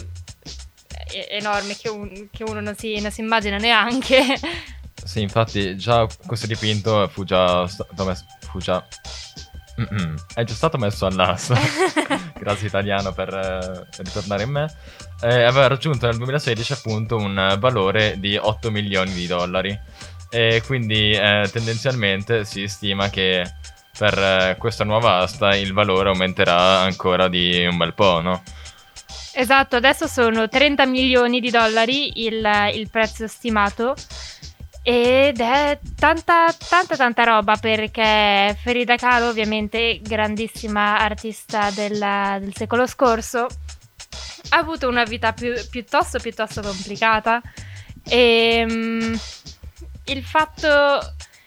è 1.11 1.27
enorme, 1.31 1.75
che, 1.75 1.89
un- 1.89 2.27
che 2.31 2.43
uno 2.43 2.59
non 2.59 2.75
si, 2.75 2.99
non 2.99 3.11
si 3.11 3.21
immagina 3.21 3.57
neanche. 3.57 4.23
Sì, 5.03 5.21
infatti 5.21 5.75
già 5.75 6.07
questo 6.25 6.47
dipinto 6.47 7.07
fu 7.09 7.23
già. 7.25 7.67
Fu 7.67 8.59
già... 8.59 8.85
Mm-mm. 9.79 10.15
È 10.33 10.43
già 10.43 10.53
stato 10.53 10.77
messo 10.77 11.05
all'asta. 11.05 11.55
Grazie 12.37 12.67
italiano 12.67 13.11
per 13.13 13.33
eh, 13.33 14.01
ritornare 14.03 14.43
in 14.43 14.51
me. 14.51 14.73
Eh, 15.21 15.43
aveva 15.43 15.67
raggiunto 15.67 16.05
nel 16.05 16.17
2016 16.17 16.73
appunto 16.73 17.15
un 17.15 17.55
valore 17.59 18.19
di 18.19 18.37
8 18.37 18.69
milioni 18.69 19.13
di 19.13 19.27
dollari. 19.27 19.77
E 20.29 20.61
quindi 20.65 21.11
eh, 21.11 21.47
tendenzialmente 21.51 22.43
si 22.45 22.67
stima 22.67 23.09
che 23.09 23.51
per 23.97 24.17
eh, 24.17 24.55
questa 24.57 24.83
nuova 24.83 25.17
asta 25.17 25.55
il 25.55 25.73
valore 25.73 26.09
aumenterà 26.09 26.79
ancora 26.79 27.27
di 27.27 27.65
un 27.65 27.77
bel 27.77 27.93
po', 27.93 28.21
no? 28.21 28.43
Esatto, 29.35 29.75
adesso 29.75 30.07
sono 30.07 30.47
30 30.47 30.85
milioni 30.85 31.39
di 31.39 31.49
dollari 31.49 32.23
il, 32.25 32.47
il 32.73 32.89
prezzo 32.89 33.27
stimato 33.27 33.95
ed 34.85 35.39
è 35.39 35.79
tanta 35.97 36.53
tanta 36.53 36.95
tanta 36.97 37.23
roba 37.23 37.55
perché 37.55 38.55
Frida 38.61 38.97
Kahlo 38.97 39.29
ovviamente 39.29 39.99
grandissima 40.01 40.99
artista 40.99 41.69
della- 41.71 42.37
del 42.39 42.53
secolo 42.53 42.85
scorso 42.85 43.47
ha 44.49 44.57
avuto 44.57 44.87
una 44.89 45.03
vita 45.05 45.31
più- 45.33 45.53
piuttosto 45.69 46.19
piuttosto 46.19 46.61
complicata. 46.61 47.41
E 48.05 48.65
mm, 48.69 49.13
il 50.05 50.23
fatto, 50.23 50.67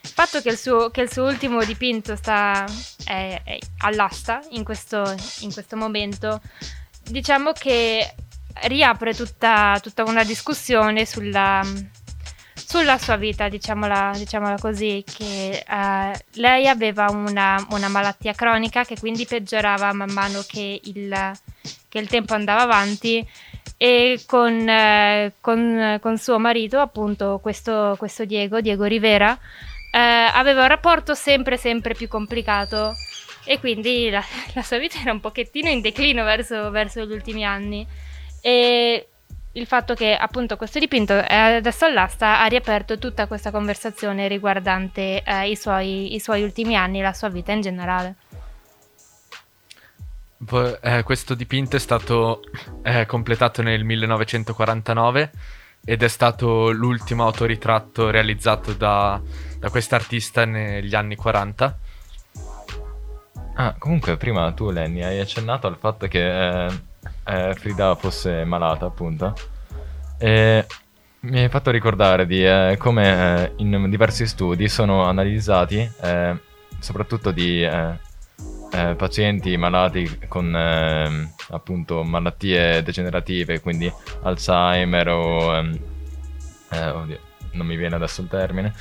il 0.01 0.09
fatto 0.11 0.41
che, 0.41 0.49
il 0.49 0.57
suo, 0.59 0.91
che 0.91 1.03
il 1.03 1.13
suo 1.13 1.25
ultimo 1.27 1.63
dipinto 1.65 2.17
sta 2.17 2.65
è- 3.05 3.41
è 3.45 3.59
all'asta 3.79 4.41
in 4.51 4.65
questo, 4.65 5.15
in 5.41 5.53
questo 5.53 5.77
momento 5.77 6.41
diciamo 7.03 7.53
che 7.53 8.15
riapre 8.63 9.15
tutta, 9.15 9.79
tutta 9.83 10.03
una 10.05 10.25
discussione 10.25 11.05
sulla, 11.05 11.61
sulla 12.67 12.99
sua 12.99 13.15
vita, 13.15 13.49
diciamola, 13.49 14.11
diciamola 14.17 14.57
così, 14.59 15.05
che 15.07 15.65
eh, 15.67 16.25
lei 16.33 16.67
aveva 16.67 17.07
una, 17.11 17.65
una 17.71 17.87
malattia 17.87 18.33
cronica 18.33 18.85
che 18.85 18.99
quindi 18.99 19.25
peggiorava 19.25 19.93
man 19.93 20.11
mano 20.11 20.43
che 20.45 20.81
il, 20.83 21.33
che 21.89 21.99
il 21.99 22.09
tempo 22.09 22.35
andava 22.35 22.63
avanti 22.63 23.25
e 23.77 24.21
con, 24.27 24.69
eh, 24.69 25.35
con- 25.41 25.99
con 26.03 26.19
suo 26.19 26.41
marito, 26.41 26.81
appunto 26.81 27.39
questo, 27.41 27.95
questo 27.99 28.25
Diego, 28.25 28.61
Diego 28.61 28.85
Rivera, 28.85 29.39
eh, 29.93 29.99
aveva 29.99 30.63
un 30.63 30.69
rapporto 30.69 31.15
sempre 31.15 31.57
sempre 31.57 31.95
più 31.95 32.09
complicato 32.09 32.95
e 33.45 33.61
quindi 33.61 34.11
la, 34.11 34.25
la 34.55 34.63
sua 34.63 34.79
vita 34.79 34.99
era 35.01 35.13
un 35.13 35.21
pochettino 35.21 35.69
in 35.69 35.81
declino 35.81 36.25
verso, 36.25 36.71
verso 36.71 37.05
gli 37.05 37.13
ultimi 37.13 37.45
anni. 37.45 37.87
E 38.41 39.09
il 39.57 39.67
fatto 39.67 39.95
che 39.95 40.15
appunto 40.15 40.57
questo 40.57 40.79
dipinto 40.79 41.15
è 41.15 41.35
adesso 41.35 41.87
all'asta 41.87 42.41
ha 42.41 42.47
riaperto 42.47 42.99
tutta 42.99 43.27
questa 43.27 43.51
conversazione 43.51 44.29
riguardante 44.29 45.23
eh, 45.23 45.49
i, 45.49 45.57
suoi, 45.57 46.15
i 46.15 46.21
suoi 46.21 46.43
ultimi 46.43 46.77
anni, 46.77 47.01
la 47.01 47.15
sua 47.15 47.29
vita 47.29 47.53
in 47.53 47.63
generale. 47.63 48.15
Eh, 50.81 51.03
questo 51.03 51.35
dipinto 51.35 51.77
è 51.77 51.79
stato 51.79 52.43
eh, 52.83 53.07
completato 53.07 53.63
nel 53.63 53.83
1949 53.85 55.31
ed 55.83 56.03
è 56.03 56.09
stato 56.09 56.71
l'ultimo 56.71 57.25
autoritratto 57.25 58.11
realizzato 58.11 58.75
da, 58.75 59.21
da 59.59 59.71
quest'artista 59.71 60.45
negli 60.45 60.95
anni 60.95 61.17
40. 61.17 61.79
Ah, 63.55 63.75
comunque 63.79 64.19
prima 64.19 64.53
tu, 64.53 64.71
Lenny, 64.71 65.03
hai 65.03 65.19
accennato 65.19 65.67
al 65.67 65.79
fatto 65.79 66.07
che 66.09 66.69
eh, 67.27 67.55
Frida 67.55 67.95
fosse 67.95 68.45
malata, 68.45 68.87
appunto. 68.87 69.35
E 70.19 70.67
mi 71.21 71.41
hai 71.41 71.49
fatto 71.49 71.71
ricordare 71.71 72.27
di 72.27 72.45
eh, 72.45 72.77
come 72.79 73.45
eh, 73.45 73.53
in 73.57 73.89
diversi 73.91 74.27
studi 74.27 74.69
sono 74.69 75.05
analizzati, 75.05 75.91
eh, 76.03 76.37
soprattutto 76.79 77.31
di 77.31 77.63
eh, 77.63 78.05
pazienti 78.97 79.57
malati 79.57 80.21
con 80.29 80.55
appunto 81.51 82.03
malattie 82.03 82.83
degenerative, 82.83 83.61
quindi 83.61 83.91
Alzheimer 84.23 85.09
o... 85.09 85.57
ehm, 85.57 85.79
eh, 86.71 86.89
oddio, 86.91 87.19
non 87.53 87.67
mi 87.67 87.77
viene 87.77 87.95
adesso 87.95 88.21
il 88.21 88.29
termine, 88.29 88.75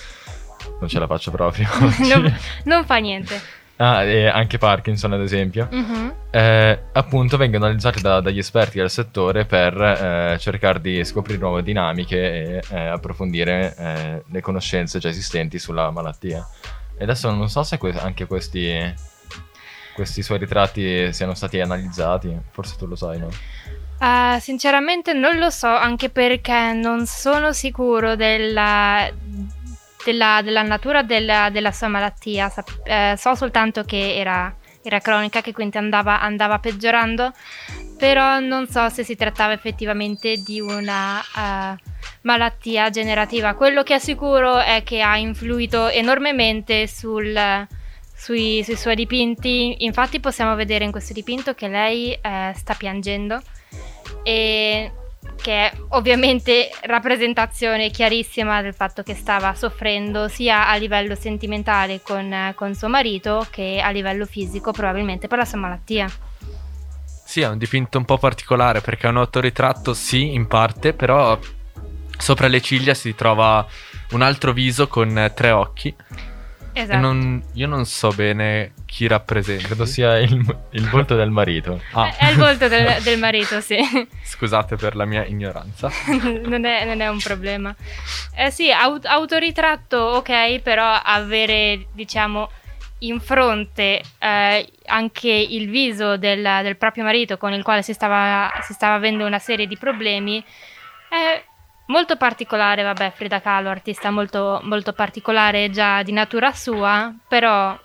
non 0.79 0.89
ce 0.89 0.99
la 0.99 1.07
faccio 1.07 1.31
proprio. 1.31 1.67
non, 2.07 2.37
non 2.63 2.85
fa 2.85 2.97
niente. 2.97 3.63
Ah, 3.77 4.03
e 4.03 4.27
anche 4.27 4.57
Parkinson 4.57 5.11
ad 5.13 5.21
esempio. 5.21 5.67
Mhm. 5.69 6.13
Eh, 6.31 6.79
appunto 6.93 7.35
vengono 7.35 7.65
analizzati 7.65 8.01
da- 8.01 8.21
dagli 8.21 8.37
esperti 8.37 8.77
del 8.77 8.89
settore 8.89 9.45
per 9.45 9.81
eh, 9.81 10.37
cercare 10.39 10.79
di 10.79 11.03
scoprire 11.03 11.39
nuove 11.39 11.61
dinamiche 11.63 12.17
e 12.59 12.63
eh, 12.69 12.85
approfondire 12.87 13.75
eh, 13.77 14.23
le 14.31 14.41
conoscenze 14.41 14.99
già 14.99 15.09
esistenti 15.09 15.59
sulla 15.59 15.91
malattia. 15.91 16.45
E 16.97 17.03
adesso 17.03 17.29
non 17.31 17.49
so 17.49 17.63
se 17.63 17.77
que- 17.77 17.91
anche 17.99 18.25
questi, 18.27 18.93
questi 19.93 20.23
suoi 20.23 20.37
ritratti 20.37 21.11
siano 21.11 21.33
stati 21.33 21.59
analizzati, 21.59 22.33
forse 22.51 22.75
tu 22.77 22.85
lo 22.87 22.95
sai, 22.95 23.19
no? 23.19 23.29
Ah, 23.99 24.39
sinceramente 24.41 25.13
non 25.13 25.37
lo 25.37 25.49
so, 25.49 25.67
anche 25.67 26.09
perché 26.09 26.73
non 26.73 27.05
sono 27.05 27.53
sicuro 27.53 28.15
della, 28.17 29.09
della- 30.05 30.41
della 30.43 30.61
natura 30.61 31.01
della, 31.01 31.49
della 31.49 31.71
sua 31.71 31.87
malattia. 31.87 32.47
Sap- 32.49 32.81
eh, 32.85 33.15
so 33.17 33.33
soltanto 33.35 33.83
che 33.83 34.15
era, 34.15 34.53
era 34.83 34.99
cronica, 34.99 35.41
che 35.41 35.51
quindi 35.51 35.77
andava, 35.77 36.21
andava 36.21 36.59
peggiorando, 36.59 37.33
però 37.97 38.39
non 38.39 38.67
so 38.67 38.87
se 38.89 39.03
si 39.03 39.15
trattava 39.15 39.53
effettivamente 39.53 40.35
di 40.37 40.59
una 40.59 41.19
eh, 41.21 41.75
malattia 42.21 42.89
generativa. 42.89 43.55
Quello 43.55 43.83
che 43.83 43.95
è 43.95 43.99
sicuro 43.99 44.59
è 44.59 44.83
che 44.83 45.01
ha 45.01 45.17
influito 45.17 45.87
enormemente 45.89 46.87
sul- 46.87 47.67
sui, 48.15 48.63
sui 48.63 48.75
suoi 48.77 48.95
dipinti. 48.95 49.83
Infatti 49.85 50.19
possiamo 50.19 50.55
vedere 50.55 50.85
in 50.85 50.91
questo 50.91 51.13
dipinto 51.13 51.53
che 51.53 51.67
lei 51.67 52.13
eh, 52.13 52.53
sta 52.55 52.73
piangendo 52.75 53.41
e 54.23 54.91
che 55.41 55.69
è 55.69 55.73
ovviamente 55.89 56.69
rappresentazione 56.81 57.89
chiarissima 57.89 58.61
del 58.61 58.73
fatto 58.73 59.03
che 59.03 59.15
stava 59.15 59.53
soffrendo 59.53 60.27
sia 60.27 60.67
a 60.67 60.75
livello 60.75 61.15
sentimentale 61.15 62.01
con, 62.01 62.53
con 62.55 62.73
suo 62.73 62.87
marito 62.87 63.45
che 63.49 63.81
a 63.83 63.89
livello 63.89 64.25
fisico 64.25 64.71
probabilmente 64.71 65.27
per 65.27 65.37
la 65.37 65.45
sua 65.45 65.59
malattia. 65.59 66.09
Sì, 67.25 67.41
è 67.41 67.47
un 67.47 67.57
dipinto 67.57 67.97
un 67.97 68.05
po' 68.05 68.17
particolare 68.17 68.81
perché 68.81 69.07
è 69.07 69.09
un 69.09 69.17
autoritratto, 69.17 69.93
sì, 69.93 70.33
in 70.33 70.47
parte, 70.47 70.93
però 70.93 71.37
sopra 72.17 72.47
le 72.47 72.61
ciglia 72.61 72.93
si 72.93 73.15
trova 73.15 73.65
un 74.11 74.21
altro 74.21 74.53
viso 74.53 74.87
con 74.87 75.31
tre 75.33 75.51
occhi. 75.51 75.93
Esatto. 76.77 76.97
E 76.97 76.99
non- 76.99 77.41
io 77.53 77.67
non 77.67 77.85
so 77.85 78.09
bene 78.09 78.73
chi 78.85 79.07
rappresenta. 79.07 79.67
Credo 79.67 79.85
sia 79.85 80.17
il, 80.19 80.57
il 80.71 80.89
volto 80.89 81.15
del 81.15 81.29
marito. 81.29 81.81
Ah, 81.93 82.13
È 82.17 82.29
il 82.29 82.37
volto 82.37 82.67
del, 82.67 83.01
del 83.01 83.17
marito, 83.17 83.61
sì. 83.61 83.77
scusate 84.23 84.75
per 84.75 84.95
la 84.97 85.05
mia 85.05 85.25
ignoranza. 85.25 85.89
non, 86.43 86.65
è, 86.65 86.83
non 86.83 86.99
è 86.99 87.07
un 87.07 87.19
problema. 87.19 87.73
Eh 88.35 88.51
sì, 88.51 88.69
au- 88.71 88.99
autoritratto 89.03 89.97
ok, 89.97 90.59
però 90.59 90.99
avere, 91.01 91.87
diciamo, 91.93 92.49
in 92.99 93.21
fronte 93.21 94.01
eh, 94.19 94.69
anche 94.87 95.29
il 95.29 95.69
viso 95.69 96.17
del, 96.17 96.41
del 96.61 96.75
proprio 96.75 97.05
marito 97.05 97.37
con 97.37 97.53
il 97.53 97.63
quale 97.63 97.83
si 97.83 97.93
stava, 97.93 98.51
si 98.63 98.73
stava 98.73 98.95
avendo 98.95 99.25
una 99.25 99.39
serie 99.39 99.65
di 99.67 99.77
problemi 99.77 100.43
è 101.07 101.41
molto 101.87 102.15
particolare, 102.15 102.83
vabbè, 102.83 103.11
Frida 103.11 103.41
Kahlo, 103.41 103.69
artista 103.69 104.11
molto, 104.11 104.59
molto 104.63 104.93
particolare 104.93 105.69
già 105.69 106.03
di 106.03 106.11
natura 106.11 106.51
sua, 106.53 107.13
però 107.27 107.77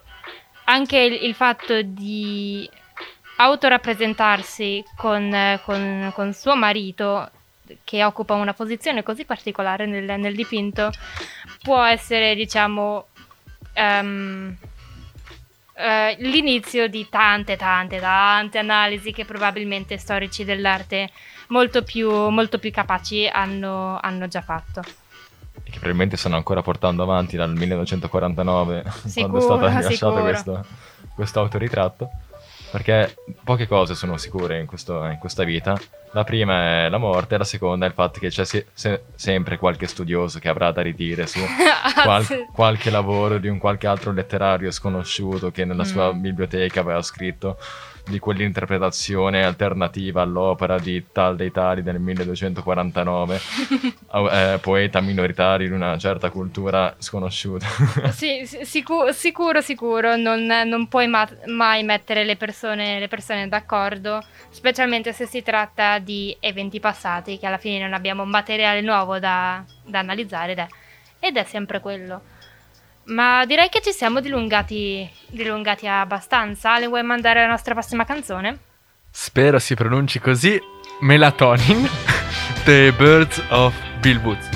anche 0.65 0.99
il, 0.99 1.25
il 1.25 1.35
fatto 1.35 1.83
di 1.83 2.69
autorappresentarsi 3.37 4.85
con, 4.97 5.59
con, 5.65 6.13
con 6.15 6.33
suo 6.33 6.57
marito 6.57 7.31
che 7.85 8.05
occupa 8.05 8.35
una 8.35 8.53
posizione 8.53 9.03
così 9.03 9.25
particolare 9.25 9.87
nel, 9.87 10.19
nel 10.19 10.35
dipinto 10.35 10.91
può 11.63 11.83
essere, 11.83 12.35
diciamo, 12.35 13.07
ehm, 13.73 14.57
eh, 15.75 16.17
l'inizio 16.19 16.89
di 16.89 17.09
tante, 17.09 17.57
tante, 17.57 17.99
tante 17.99 18.59
analisi 18.59 19.13
che 19.13 19.25
probabilmente 19.25 19.97
storici 19.97 20.45
dell'arte 20.45 21.11
molto 21.51 21.83
più, 21.83 22.11
molto 22.31 22.59
più 22.59 22.71
capaci 22.73 23.29
hanno, 23.33 23.99
hanno 24.01 24.27
già 24.27 24.41
fatto. 24.41 24.81
E 24.81 25.65
che 25.71 25.73
probabilmente 25.79 26.17
stanno 26.17 26.37
ancora 26.37 26.63
portando 26.63 27.03
avanti 27.05 27.37
dal 27.37 27.53
1949 27.55 28.83
quando 28.83 29.05
è 29.05 29.09
Sicuro, 29.09 29.41
stato 29.41 29.67
rilasciato 29.67 29.91
sicuro. 29.93 30.23
questo, 30.23 30.65
questo 31.15 31.41
autoritratto. 31.41 32.09
Perché 32.71 33.17
poche 33.43 33.67
cose 33.67 33.97
sono 33.97 34.17
sicure 34.17 34.61
in, 34.61 34.67
questo- 34.67 35.05
in 35.07 35.19
questa 35.19 35.43
vita. 35.43 35.77
La 36.13 36.23
prima 36.23 36.85
è 36.85 36.89
la 36.89 36.99
morte, 36.99 37.37
la 37.37 37.43
seconda 37.43 37.85
è 37.85 37.89
il 37.89 37.95
fatto 37.95 38.21
che 38.21 38.29
c'è 38.29 38.45
se- 38.45 38.67
se- 38.73 39.07
sempre 39.17 39.59
qualche 39.59 39.89
studioso 39.89 40.39
che 40.39 40.49
avrà 40.49 40.71
da 40.71 40.81
ridire 40.81 41.27
su 41.27 41.41
qual- 42.05 42.47
qualche 42.53 42.91
lavoro 42.91 43.39
di 43.39 43.49
un 43.49 43.59
qualche 43.59 43.89
altro 43.89 44.13
letterario 44.13 44.71
sconosciuto 44.71 45.51
che 45.51 45.65
nella 45.65 45.83
sua 45.85 46.13
Mm. 46.15 46.21
biblioteca 46.21 46.79
aveva 46.79 47.03
scritto 47.03 47.59
di 48.11 48.19
quell'interpretazione 48.19 49.45
alternativa 49.45 50.21
all'opera 50.23 50.79
di 50.79 51.03
tal 51.13 51.37
dei 51.37 51.51
tali 51.51 51.83
del 51.83 51.99
1249, 51.99 53.41
au- 54.11 54.29
eh, 54.29 54.59
poeta 54.61 55.01
minoritario 55.01 55.69
di 55.69 55.73
una 55.73 55.97
certa 55.97 56.31
cultura 56.31 56.95
sconosciuta. 56.99 57.67
Sì, 58.11 58.45
sì, 58.45 58.65
sicu- 58.65 59.09
sicuro, 59.11 59.61
sicuro, 59.61 60.17
non, 60.17 60.45
non 60.45 60.89
puoi 60.89 61.07
ma- 61.07 61.29
mai 61.47 61.83
mettere 61.85 62.25
le 62.25 62.37
persone, 62.37 62.99
le 62.99 63.09
persone 63.09 63.49
d'accordo, 63.49 64.23
specialmente 64.51 65.13
se 65.13 65.27
si 65.27 65.43
tratta 65.43 65.99
di 65.99 66.37
eventi 66.41 66.81
passati, 66.81 67.39
che 67.39 67.47
alla 67.47 67.57
fine 67.57 67.79
non 67.79 67.95
abbiamo 67.95 68.25
materiale 68.25 68.81
nuovo 68.83 69.19
da, 69.19 69.65
da 69.85 70.01
analizzare 70.01 70.53
ed 70.53 70.59
è, 70.59 70.67
ed 71.21 71.37
è 71.37 71.45
sempre 71.45 71.81
quello. 71.81 72.21
Ma 73.05 73.45
direi 73.45 73.69
che 73.69 73.81
ci 73.81 73.93
siamo 73.93 74.21
dilungati, 74.21 75.09
dilungati 75.27 75.87
abbastanza. 75.87 76.79
Le 76.79 76.87
vuoi 76.87 77.03
mandare 77.03 77.41
la 77.41 77.49
nostra 77.49 77.75
prossima 77.75 78.05
canzone? 78.05 78.59
Spero 79.11 79.59
si 79.59 79.75
pronunci 79.75 80.21
così. 80.21 80.61
Melatonin, 81.01 81.89
The 82.65 82.93
Birds 82.97 83.43
of 83.49 83.75
Bill 84.01 84.19
Woods. 84.19 84.50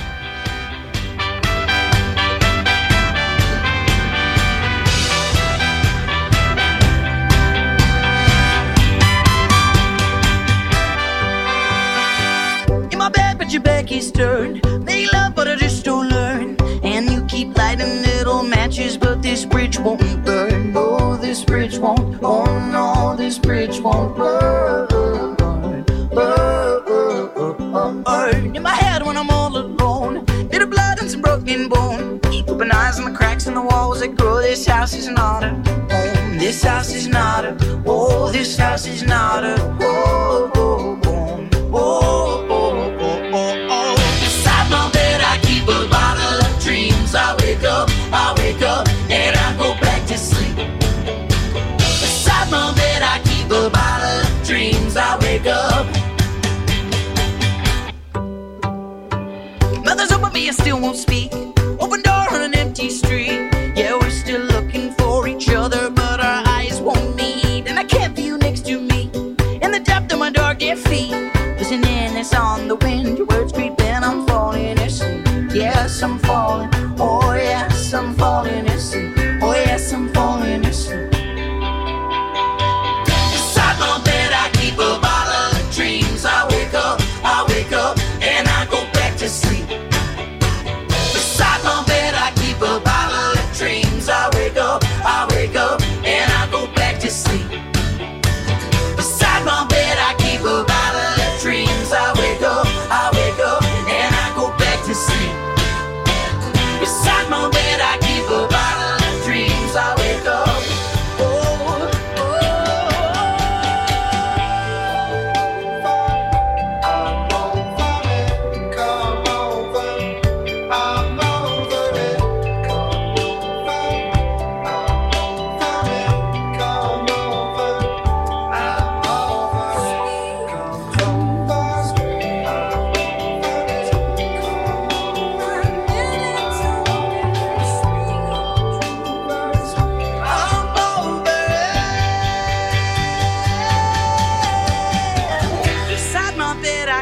Walls 33.75 34.01
that 34.01 34.17
grow. 34.17 34.41
This 34.41 34.67
house 34.67 34.95
is 34.95 35.09
not 35.09 35.43
a 35.45 35.51
home. 35.51 36.39
This 36.39 36.63
house 36.63 36.93
is 36.95 37.07
not 37.07 37.45
a. 37.45 37.53
Oh, 37.87 38.31
this 38.31 38.57
house 38.57 38.87
is 38.87 39.03
not 39.03 39.43
a. 39.45 39.55
Oh, 39.81 40.51
oh. 40.55 41.01
Oh, 41.77 42.47
oh, 42.51 42.97
oh, 43.01 43.31
oh, 43.41 43.75
oh. 43.77 43.95
Beside 44.25 44.67
my 44.71 44.85
bed, 44.93 45.21
I 45.33 45.35
keep 45.47 45.65
a 45.65 45.81
bottle 45.95 46.37
of 46.47 46.53
dreams. 46.63 47.15
I 47.15 47.35
wake 47.43 47.65
up, 47.65 47.89
I 48.13 48.27
wake 48.39 48.63
up, 48.63 48.89
and 49.11 49.33
I 49.45 49.49
go 49.63 49.69
back 49.81 50.07
to 50.11 50.17
sleep. 50.17 50.57
Beside 52.03 52.49
my 52.51 52.73
bed, 52.81 53.01
I 53.03 53.17
keep 53.29 53.47
a 53.61 53.69
bottle 53.79 54.17
of 54.25 54.47
dreams. 54.47 54.97
I 54.97 55.11
wake 55.25 55.47
up. 55.47 55.85
Mother's 59.85 60.13
open 60.13 60.33
me, 60.33 60.53
still 60.53 60.81
won't 60.81 60.97
speak. 60.97 61.44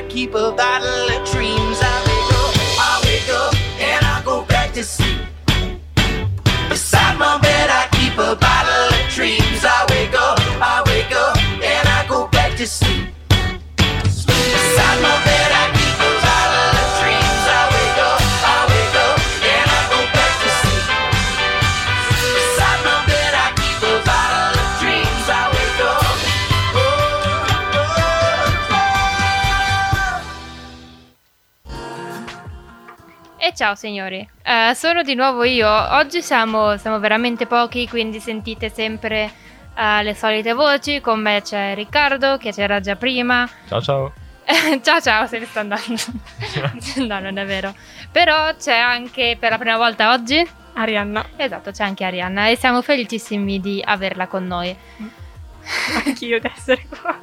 Keep 0.09 0.35
a 0.35 0.53
bottle 0.53 1.22
E 33.53 33.55
ciao 33.55 33.75
signori, 33.75 34.27
Eh, 34.43 34.73
sono 34.75 35.03
di 35.03 35.15
nuovo 35.15 35.45
io. 35.45 35.69
Oggi 35.69 36.23
siamo, 36.23 36.79
siamo 36.79 36.99
veramente 36.99 37.47
pochi, 37.47 37.87
quindi 37.87 38.19
sentite 38.19 38.71
sempre 38.71 39.31
eh, 39.77 40.03
le 40.03 40.15
solite 40.15 40.55
voci. 40.55 41.03
Con 41.03 41.21
me 41.21 41.43
c'è 41.43 41.75
Riccardo, 41.75 42.38
che 42.38 42.51
c'era 42.51 42.81
già 42.81 42.97
prima. 42.97 43.47
Ciao 43.69 43.83
ciao. 43.83 44.12
ciao 44.81 45.01
ciao, 45.03 45.27
se 45.27 45.38
ne 45.38 45.45
sta 45.45 45.61
andando. 45.61 46.03
no, 47.07 47.21
non 47.21 47.37
è 47.37 47.45
vero. 47.45 47.75
Però 48.11 48.55
c'è 48.57 48.75
anche 48.75 49.37
per 49.38 49.51
la 49.51 49.59
prima 49.59 49.77
volta 49.77 50.12
oggi 50.12 50.43
Arianna. 50.73 51.23
Esatto, 51.37 51.73
c'è 51.73 51.85
anche 51.85 52.05
Arianna 52.05 52.49
e 52.49 52.57
siamo 52.57 52.81
felicissimi 52.81 53.61
di 53.61 53.83
averla 53.85 54.29
con 54.29 54.47
noi. 54.47 54.75
Anch'io 56.07 56.41
di 56.41 56.51
essere 56.57 56.87
qua. 56.88 57.21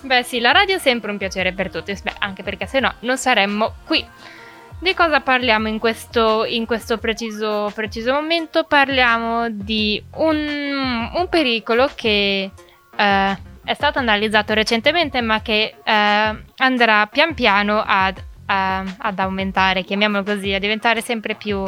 Beh 0.00 0.22
sì, 0.22 0.40
la 0.40 0.52
radio 0.52 0.76
è 0.76 0.78
sempre 0.78 1.10
un 1.10 1.18
piacere 1.18 1.52
per 1.52 1.70
tutti, 1.70 1.94
beh, 2.02 2.14
anche 2.20 2.42
perché 2.42 2.66
se 2.66 2.80
no 2.80 2.94
non 3.00 3.18
saremmo 3.18 3.74
qui. 3.84 4.34
Di 4.78 4.92
cosa 4.92 5.20
parliamo 5.20 5.68
in 5.68 5.78
questo, 5.78 6.44
in 6.44 6.66
questo 6.66 6.98
preciso, 6.98 7.72
preciso 7.74 8.12
momento? 8.12 8.64
Parliamo 8.64 9.48
di 9.48 10.02
un, 10.16 11.10
un 11.14 11.28
pericolo 11.30 11.90
che 11.94 12.50
eh, 12.94 13.38
è 13.64 13.74
stato 13.74 13.98
analizzato 13.98 14.52
recentemente 14.52 15.22
ma 15.22 15.40
che 15.40 15.76
eh, 15.82 16.42
andrà 16.56 17.06
pian 17.06 17.32
piano 17.32 17.82
ad, 17.84 18.22
a- 18.46 18.84
ad 18.98 19.18
aumentare, 19.18 19.82
chiamiamolo 19.82 20.22
così, 20.22 20.52
a 20.52 20.58
diventare 20.58 21.00
sempre 21.00 21.34
più, 21.34 21.64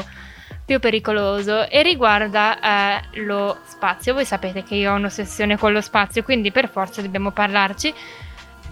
più 0.67 0.79
pericoloso 0.79 1.67
e 1.67 1.83
riguarda 1.83 2.61
eh, 2.61 3.21
lo 3.23 3.57
spazio. 3.65 4.13
Voi 4.13 4.27
sapete 4.27 4.63
che 4.63 4.75
io 4.75 4.93
ho 4.93 4.97
un'ossessione 4.97 5.57
con 5.57 5.73
lo 5.73 5.81
spazio, 5.81 6.23
quindi 6.23 6.53
per 6.53 6.69
forza 6.69 7.01
dobbiamo 7.01 7.31
parlarci. 7.31 7.93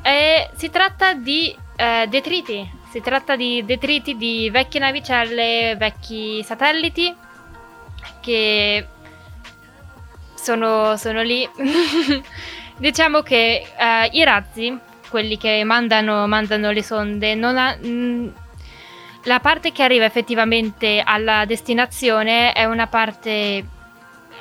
E 0.03 0.51
si 0.55 0.71
tratta 0.71 1.15
di 1.15 1.57
eh, 1.75 2.07
detriti, 2.09 2.71
si 2.97 3.03
tratta 3.03 3.37
di 3.37 3.63
detriti 3.63 4.17
di 4.17 4.49
vecchie 4.49 4.81
navicelle, 4.81 5.77
vecchi 5.77 6.43
satelliti 6.43 7.15
che 8.23 8.87
sono, 10.35 10.97
sono 10.97 11.21
lì. 11.21 11.47
diciamo 12.79 13.21
che 13.21 13.67
eh, 13.77 14.09
i 14.13 14.25
razzi, 14.25 14.75
quelli 15.11 15.37
che 15.37 15.63
mandano, 15.65 16.27
mandano 16.27 16.71
le 16.71 16.83
sonde, 16.83 17.33
ha, 17.33 17.77
mh, 17.77 18.33
la 19.25 19.41
parte 19.41 19.73
che 19.73 19.83
arriva 19.83 20.07
effettivamente 20.07 21.03
alla 21.05 21.45
destinazione 21.45 22.53
è 22.53 22.65
una 22.65 22.87
parte 22.87 23.75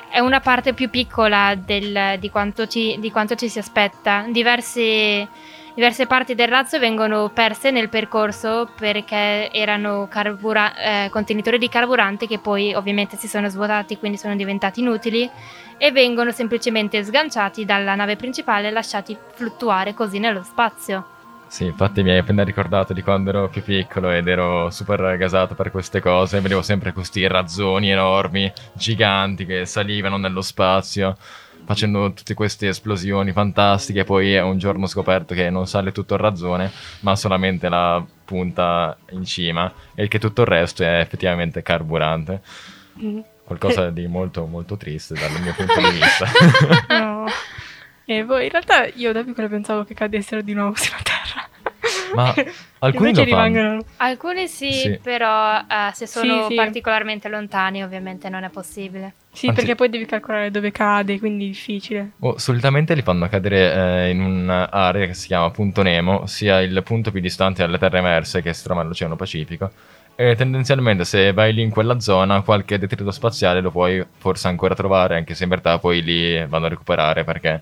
è 0.08 0.20
una 0.20 0.40
parte 0.40 0.72
più 0.72 0.88
piccola 0.88 1.54
del- 1.54 2.16
di, 2.18 2.30
quanto 2.30 2.66
ci, 2.66 2.96
di 3.00 3.10
quanto 3.10 3.34
ci 3.34 3.50
si 3.50 3.58
aspetta. 3.58 4.24
Diverse, 4.30 5.28
diverse 5.76 6.06
parti 6.06 6.34
del 6.34 6.48
razzo 6.48 6.78
vengono 6.78 7.28
perse 7.28 7.70
nel 7.70 7.90
percorso 7.90 8.66
perché 8.78 9.52
erano 9.52 10.08
carbura- 10.08 11.04
eh, 11.04 11.10
contenitori 11.10 11.58
di 11.58 11.68
carburante 11.68 12.26
che 12.26 12.38
poi 12.38 12.72
ovviamente 12.72 13.18
si 13.18 13.28
sono 13.28 13.50
svuotati, 13.50 13.98
quindi 13.98 14.16
sono 14.16 14.34
diventati 14.34 14.80
inutili 14.80 15.30
e 15.76 15.92
vengono 15.92 16.30
semplicemente 16.32 17.04
sganciati 17.04 17.66
dalla 17.66 17.94
nave 17.94 18.16
principale 18.16 18.68
e 18.68 18.70
lasciati 18.70 19.14
fluttuare 19.34 19.92
così 19.92 20.18
nello 20.18 20.42
spazio. 20.42 21.08
Sì, 21.46 21.66
infatti 21.66 22.02
mi 22.02 22.10
hai 22.10 22.18
appena 22.18 22.42
ricordato 22.42 22.94
di 22.94 23.02
quando 23.02 23.28
ero 23.30 23.48
più 23.48 23.62
piccolo 23.62 24.10
ed 24.10 24.26
ero 24.26 24.70
super 24.70 25.16
gasato 25.18 25.54
per 25.54 25.70
queste 25.70 26.00
cose. 26.00 26.40
Vedevo 26.40 26.62
sempre 26.62 26.92
questi 26.92 27.26
razzoni 27.26 27.90
enormi, 27.90 28.50
giganti 28.72 29.44
che 29.44 29.66
salivano 29.66 30.16
nello 30.16 30.40
spazio, 30.40 31.16
facendo 31.66 32.12
tutte 32.12 32.32
queste 32.34 32.68
esplosioni 32.68 33.32
fantastiche. 33.32 34.04
Poi 34.04 34.38
un 34.38 34.56
giorno 34.56 34.84
ho 34.84 34.88
scoperto 34.88 35.34
che 35.34 35.50
non 35.50 35.66
sale 35.66 35.92
tutto 35.92 36.14
il 36.14 36.20
razzone, 36.20 36.70
ma 37.00 37.14
solamente 37.16 37.68
la 37.68 38.02
punta 38.24 38.96
in 39.10 39.24
cima, 39.24 39.70
e 39.94 40.08
che 40.08 40.18
tutto 40.18 40.42
il 40.42 40.46
resto 40.46 40.82
è 40.82 41.00
effettivamente 41.00 41.62
carburante. 41.62 42.40
Mm. 43.02 43.20
Qualcosa 43.44 43.90
di 43.90 44.06
molto, 44.06 44.46
molto 44.46 44.76
triste 44.76 45.14
dal 45.14 45.30
mio 45.40 45.52
punto 45.54 45.80
di 45.80 45.90
vista. 45.98 46.26
No. 46.88 47.26
E 48.04 48.24
poi 48.24 48.44
in 48.44 48.50
realtà 48.50 48.86
io 48.86 49.12
da 49.12 49.22
piccola 49.24 49.48
pensavo 49.48 49.84
che 49.84 49.94
cadessero 49.94 50.40
di 50.40 50.54
nuovo 50.54 50.74
sulla 50.76 51.00
Terra. 51.02 51.45
Ma 52.16 52.34
alcuni 52.80 53.10
lo 53.14 53.24
fanno. 53.24 53.24
rimangono. 53.24 53.84
Alcuni 53.98 54.48
sì, 54.48 54.72
Sì. 54.72 54.98
però 55.02 55.58
eh, 55.58 55.90
se 55.92 56.06
sono 56.06 56.42
Sì, 56.42 56.46
sì. 56.48 56.54
particolarmente 56.54 57.28
lontani 57.28 57.82
ovviamente 57.84 58.28
non 58.28 58.42
è 58.44 58.48
possibile. 58.50 59.14
Sì, 59.32 59.46
Anzi- 59.48 59.60
perché 59.60 59.74
poi 59.76 59.88
devi 59.90 60.06
calcolare 60.06 60.50
dove 60.50 60.70
cade, 60.72 61.18
quindi 61.18 61.44
è 61.44 61.48
difficile. 61.48 62.12
Oh, 62.20 62.38
solitamente 62.38 62.94
li 62.94 63.02
fanno 63.02 63.28
cadere 63.28 64.06
eh, 64.06 64.10
in 64.10 64.20
un'area 64.20 65.06
che 65.06 65.14
si 65.14 65.26
chiama 65.26 65.50
Punto 65.50 65.82
Nemo, 65.82 66.26
sia 66.26 66.60
il 66.62 66.82
punto 66.82 67.10
più 67.10 67.20
distante 67.20 67.62
dalle 67.62 67.78
terre 67.78 67.98
emerse 67.98 68.40
che 68.42 68.52
si 68.54 68.62
trova 68.64 68.82
nell'Oceano 68.82 69.14
Pacifico, 69.16 69.70
E 70.18 70.34
tendenzialmente 70.34 71.04
se 71.04 71.34
vai 71.34 71.52
lì 71.52 71.60
in 71.60 71.68
quella 71.68 72.00
zona, 72.00 72.40
qualche 72.40 72.78
detrito 72.78 73.10
spaziale 73.10 73.60
lo 73.60 73.70
puoi 73.70 74.02
forse 74.16 74.48
ancora 74.48 74.74
trovare, 74.74 75.16
anche 75.16 75.34
se 75.34 75.44
in 75.44 75.50
realtà 75.50 75.78
poi 75.78 76.00
lì 76.02 76.42
vanno 76.46 76.64
a 76.64 76.68
recuperare 76.70 77.22
perché 77.24 77.60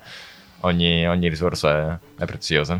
ogni, 0.60 1.04
ogni 1.08 1.28
risorsa 1.28 1.98
è, 2.16 2.22
è 2.22 2.24
preziosa. 2.26 2.78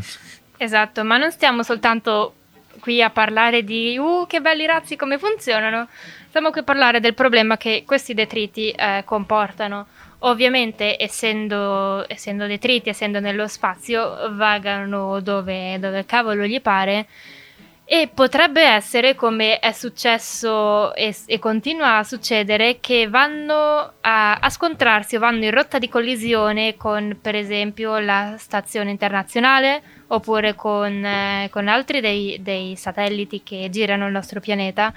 Esatto, 0.64 1.04
ma 1.04 1.18
non 1.18 1.30
stiamo 1.30 1.62
soltanto 1.62 2.36
qui 2.80 3.02
a 3.02 3.10
parlare 3.10 3.64
di 3.64 3.98
uh 3.98 4.24
che 4.26 4.40
belli 4.40 4.64
razzi 4.64 4.96
come 4.96 5.18
funzionano, 5.18 5.88
stiamo 6.28 6.50
qui 6.50 6.60
a 6.60 6.64
parlare 6.64 7.00
del 7.00 7.12
problema 7.12 7.58
che 7.58 7.84
questi 7.86 8.14
detriti 8.14 8.70
eh, 8.70 9.02
comportano. 9.04 9.86
Ovviamente 10.20 10.96
essendo, 10.98 12.08
essendo 12.08 12.46
detriti, 12.46 12.88
essendo 12.88 13.20
nello 13.20 13.46
spazio, 13.46 14.34
vagano 14.34 15.20
dove, 15.20 15.78
dove 15.78 16.06
cavolo 16.06 16.46
gli 16.46 16.62
pare 16.62 17.08
e 17.86 18.08
potrebbe 18.12 18.62
essere, 18.62 19.14
come 19.14 19.58
è 19.58 19.72
successo 19.72 20.94
e, 20.94 21.14
e 21.26 21.38
continua 21.38 21.98
a 21.98 22.04
succedere, 22.04 22.80
che 22.80 23.08
vanno 23.08 23.92
a, 24.00 24.36
a, 24.36 24.50
scontrarsi 24.50 25.16
o 25.16 25.18
vanno 25.18 25.44
in 25.44 25.50
rotta 25.50 25.78
di 25.78 25.90
collisione 25.90 26.76
con, 26.76 27.18
per 27.20 27.34
esempio, 27.34 27.98
la 27.98 28.36
stazione 28.38 28.90
internazionale 28.90 29.82
oppure 30.06 30.54
con, 30.54 31.04
eh, 31.04 31.48
con 31.50 31.68
altri 31.68 32.00
dei, 32.00 32.38
dei, 32.40 32.74
satelliti 32.74 33.42
che 33.42 33.68
girano 33.70 34.06
il 34.06 34.12
nostro 34.12 34.40
pianeta. 34.40 34.90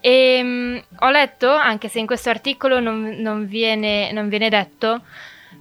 E 0.00 0.42
mh, 0.42 0.82
ho 0.98 1.10
letto, 1.10 1.48
anche 1.48 1.86
se 1.86 2.00
in 2.00 2.06
questo 2.06 2.28
articolo 2.28 2.80
non, 2.80 3.18
non, 3.18 3.46
viene, 3.46 4.10
non 4.10 4.28
viene, 4.28 4.48
detto, 4.48 5.02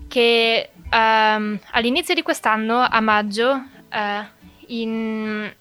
che 0.07 0.71
um, 0.91 1.59
all'inizio 1.71 2.15
di 2.15 2.23
quest'anno, 2.23 2.79
a 2.79 2.99
maggio, 3.01 3.51
uh, 3.51 4.25
in 4.67 5.51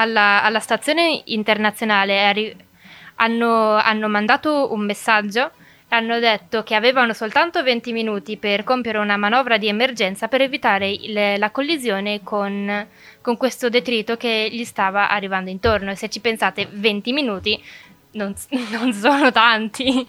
alla, 0.00 0.42
alla 0.42 0.60
stazione 0.60 1.22
internazionale 1.26 2.24
arri- 2.24 2.56
hanno, 3.16 3.74
hanno 3.74 4.08
mandato 4.08 4.72
un 4.72 4.84
messaggio 4.84 5.50
hanno 5.90 6.18
detto 6.18 6.62
che 6.62 6.74
avevano 6.74 7.14
soltanto 7.14 7.62
20 7.62 7.92
minuti 7.92 8.36
per 8.36 8.62
compiere 8.62 8.98
una 8.98 9.16
manovra 9.16 9.56
di 9.56 9.68
emergenza 9.68 10.28
per 10.28 10.42
evitare 10.42 10.90
il, 10.90 11.38
la 11.38 11.50
collisione 11.50 12.22
con, 12.22 12.86
con, 13.22 13.36
questo 13.38 13.70
detrito 13.70 14.16
che 14.18 14.48
gli 14.52 14.64
stava 14.64 15.08
arrivando 15.08 15.48
intorno. 15.48 15.90
E 15.90 15.96
se 15.96 16.10
ci 16.10 16.20
pensate, 16.20 16.68
20 16.70 17.12
minuti 17.12 17.62
non, 18.12 18.34
non 18.70 18.92
sono 18.92 19.32
tanti. 19.32 20.06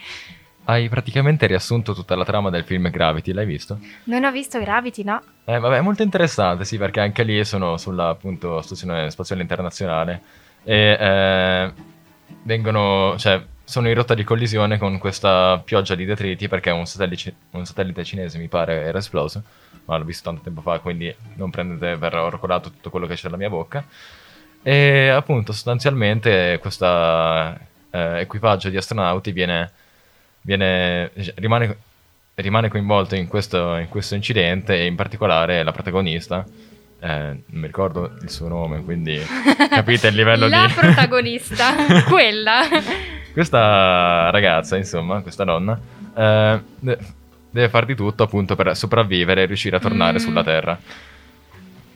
Hai 0.69 0.87
praticamente 0.87 1.47
riassunto 1.47 1.95
tutta 1.95 2.15
la 2.15 2.23
trama 2.23 2.51
del 2.51 2.63
film 2.63 2.91
Gravity, 2.91 3.31
l'hai 3.31 3.47
visto? 3.47 3.79
Non 4.03 4.23
ho 4.23 4.31
visto 4.31 4.59
Gravity, 4.59 5.01
no. 5.01 5.19
Eh, 5.45 5.57
vabbè, 5.57 5.77
è 5.77 5.81
molto 5.81 6.03
interessante, 6.03 6.63
sì, 6.63 6.77
perché 6.77 6.99
anche 6.99 7.23
lì 7.23 7.43
sono 7.43 7.77
sulla 7.77 8.09
appunto 8.09 8.61
stazione 8.61 9.09
spaziale 9.09 9.41
internazionale 9.41 10.21
e 10.63 10.95
eh, 10.99 11.73
vengono, 12.43 13.15
cioè, 13.17 13.43
sono 13.63 13.87
in 13.87 13.95
rotta 13.95 14.13
di 14.13 14.23
collisione 14.23 14.77
con 14.77 14.99
questa 14.99 15.59
pioggia 15.65 15.95
di 15.95 16.05
detriti 16.05 16.47
perché 16.47 16.69
un 16.69 16.85
satellite, 16.85 17.33
un 17.49 17.65
satellite 17.65 18.03
cinese, 18.03 18.37
mi 18.37 18.47
pare, 18.47 18.83
era 18.83 18.99
esploso, 18.99 19.41
ma 19.85 19.97
l'ho 19.97 20.05
visto 20.05 20.29
tanto 20.29 20.43
tempo 20.43 20.61
fa, 20.61 20.77
quindi 20.77 21.11
non 21.33 21.49
prendete 21.49 21.97
per 21.97 22.13
orcolato 22.13 22.69
tutto 22.69 22.91
quello 22.91 23.07
che 23.07 23.15
c'è 23.15 23.23
nella 23.23 23.37
mia 23.37 23.49
bocca. 23.49 23.83
E 24.61 25.09
appunto, 25.09 25.51
sostanzialmente, 25.51 26.59
questo 26.61 26.85
eh, 26.85 28.19
equipaggio 28.19 28.69
di 28.69 28.77
astronauti 28.77 29.31
viene 29.31 29.87
viene, 30.41 31.11
rimane, 31.35 31.77
rimane 32.35 32.69
coinvolto 32.69 33.15
in 33.15 33.27
questo, 33.27 33.75
in 33.77 33.89
questo, 33.89 34.15
incidente 34.15 34.75
e 34.75 34.85
in 34.85 34.95
particolare 34.95 35.63
la 35.63 35.71
protagonista. 35.71 36.45
Eh, 37.01 37.07
non 37.07 37.43
mi 37.47 37.67
ricordo 37.67 38.17
il 38.21 38.29
suo 38.29 38.47
nome, 38.47 38.83
quindi 38.83 39.19
capite 39.69 40.07
il 40.07 40.15
livello 40.15 40.47
la 40.47 40.67
di... 40.67 40.73
La 40.73 40.79
protagonista, 40.79 41.73
quella. 42.07 42.61
Questa 43.31 44.29
ragazza, 44.31 44.75
insomma, 44.75 45.21
questa 45.21 45.43
donna, 45.43 45.79
eh, 46.15 46.59
deve 46.79 47.69
far 47.69 47.85
di 47.85 47.95
tutto 47.95 48.23
appunto 48.23 48.55
per 48.55 48.75
sopravvivere 48.75 49.43
e 49.43 49.45
riuscire 49.45 49.77
a 49.77 49.79
tornare 49.79 50.13
mm. 50.13 50.21
sulla 50.21 50.43
Terra. 50.43 50.79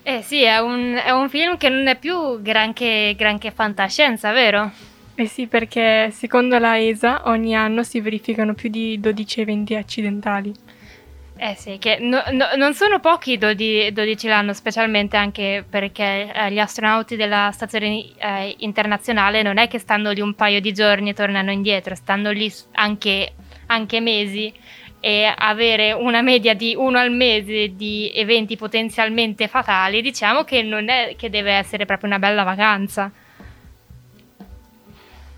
Eh 0.05 0.21
sì, 0.21 0.43
è 0.43 0.57
un, 0.57 0.99
è 1.01 1.11
un, 1.11 1.29
film 1.29 1.57
che 1.57 1.69
non 1.69 1.87
è 1.87 1.97
più 1.97 2.41
granché, 2.41 3.15
granché 3.17 3.51
fantascienza, 3.51 4.33
vero? 4.33 4.69
Eh 5.15 5.27
sì, 5.27 5.45
perché 5.45 6.09
secondo 6.11 6.57
la 6.57 6.79
ESA 6.79 7.23
ogni 7.25 7.55
anno 7.55 7.83
si 7.83 8.01
verificano 8.01 8.53
più 8.55 8.69
di 8.69 8.99
12 8.99 9.41
eventi 9.41 9.75
accidentali. 9.75 10.51
Eh 11.35 11.55
sì, 11.55 11.77
che 11.77 11.97
no, 11.99 12.23
no, 12.31 12.45
non 12.55 12.73
sono 12.73 12.99
pochi 12.99 13.37
12, 13.37 13.91
12 13.91 14.27
l'anno, 14.27 14.53
specialmente 14.53 15.17
anche 15.17 15.63
perché 15.67 16.31
eh, 16.33 16.51
gli 16.51 16.59
astronauti 16.59 17.15
della 17.15 17.51
stazione 17.51 18.05
eh, 18.17 18.55
internazionale 18.59 19.41
non 19.41 19.57
è 19.57 19.67
che 19.67 19.77
stanno 19.77 20.11
lì 20.11 20.21
un 20.21 20.35
paio 20.35 20.59
di 20.61 20.71
giorni 20.73 21.09
e 21.09 21.13
tornano 21.13 21.51
indietro, 21.51 21.95
stanno 21.95 22.31
lì 22.31 22.51
anche, 22.73 23.33
anche 23.67 23.99
mesi 23.99 24.53
e 24.99 25.31
avere 25.35 25.91
una 25.91 26.21
media 26.21 26.53
di 26.53 26.75
uno 26.75 26.97
al 26.97 27.11
mese 27.11 27.75
di 27.75 28.11
eventi 28.15 28.55
potenzialmente 28.55 29.47
fatali, 29.47 30.01
diciamo 30.01 30.43
che 30.43 30.61
non 30.61 30.87
è 30.89 31.15
che 31.17 31.29
deve 31.29 31.51
essere 31.51 31.85
proprio 31.85 32.09
una 32.09 32.19
bella 32.19 32.43
vacanza. 32.43 33.11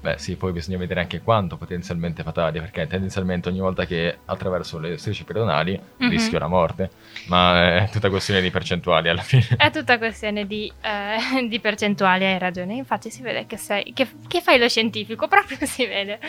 Beh, 0.05 0.19
sì, 0.19 0.35
poi 0.35 0.51
bisogna 0.51 0.77
vedere 0.77 0.99
anche 0.99 1.21
quanto 1.21 1.57
potenzialmente 1.57 2.21
fatali, 2.21 2.59
perché 2.59 2.85
tendenzialmente 2.85 3.49
ogni 3.49 3.57
volta 3.57 3.87
che 3.87 4.19
attraverso 4.25 4.77
le 4.77 4.99
strisce 4.99 5.23
pedonali 5.23 5.71
mm-hmm. 5.71 6.11
rischio 6.11 6.37
la 6.37 6.47
morte. 6.47 6.91
Ma 7.25 7.79
è 7.81 7.89
tutta 7.89 8.11
questione 8.11 8.39
di 8.39 8.51
percentuali 8.51 9.09
alla 9.09 9.23
fine. 9.23 9.47
È 9.57 9.71
tutta 9.71 9.97
questione 9.97 10.45
di, 10.45 10.71
eh, 10.81 11.47
di 11.47 11.59
percentuali, 11.59 12.23
hai 12.23 12.37
ragione. 12.37 12.75
Infatti 12.75 13.09
si 13.09 13.23
vede 13.23 13.47
che 13.47 13.57
sei. 13.57 13.93
Che, 13.93 14.07
che, 14.27 14.41
fai 14.41 14.59
lo 14.59 14.69
scientifico, 14.69 15.25
proprio 15.27 15.57
si 15.65 15.87
vede. 15.87 16.19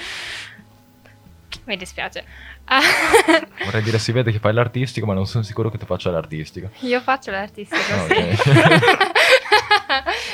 Mi 1.64 1.76
dispiace. 1.76 2.24
Vorrei 3.62 3.82
dire 3.82 3.98
si 3.98 4.10
vede 4.10 4.32
che 4.32 4.38
fai 4.38 4.54
l'artistico, 4.54 5.04
ma 5.04 5.12
non 5.12 5.26
sono 5.26 5.44
sicuro 5.44 5.68
che 5.68 5.76
tu 5.76 5.84
faccia 5.84 6.10
l'artistico. 6.10 6.70
Io 6.80 7.02
faccio 7.02 7.30
l'artistico, 7.30 7.82
okay. 8.04 8.36
sì. 8.36 8.50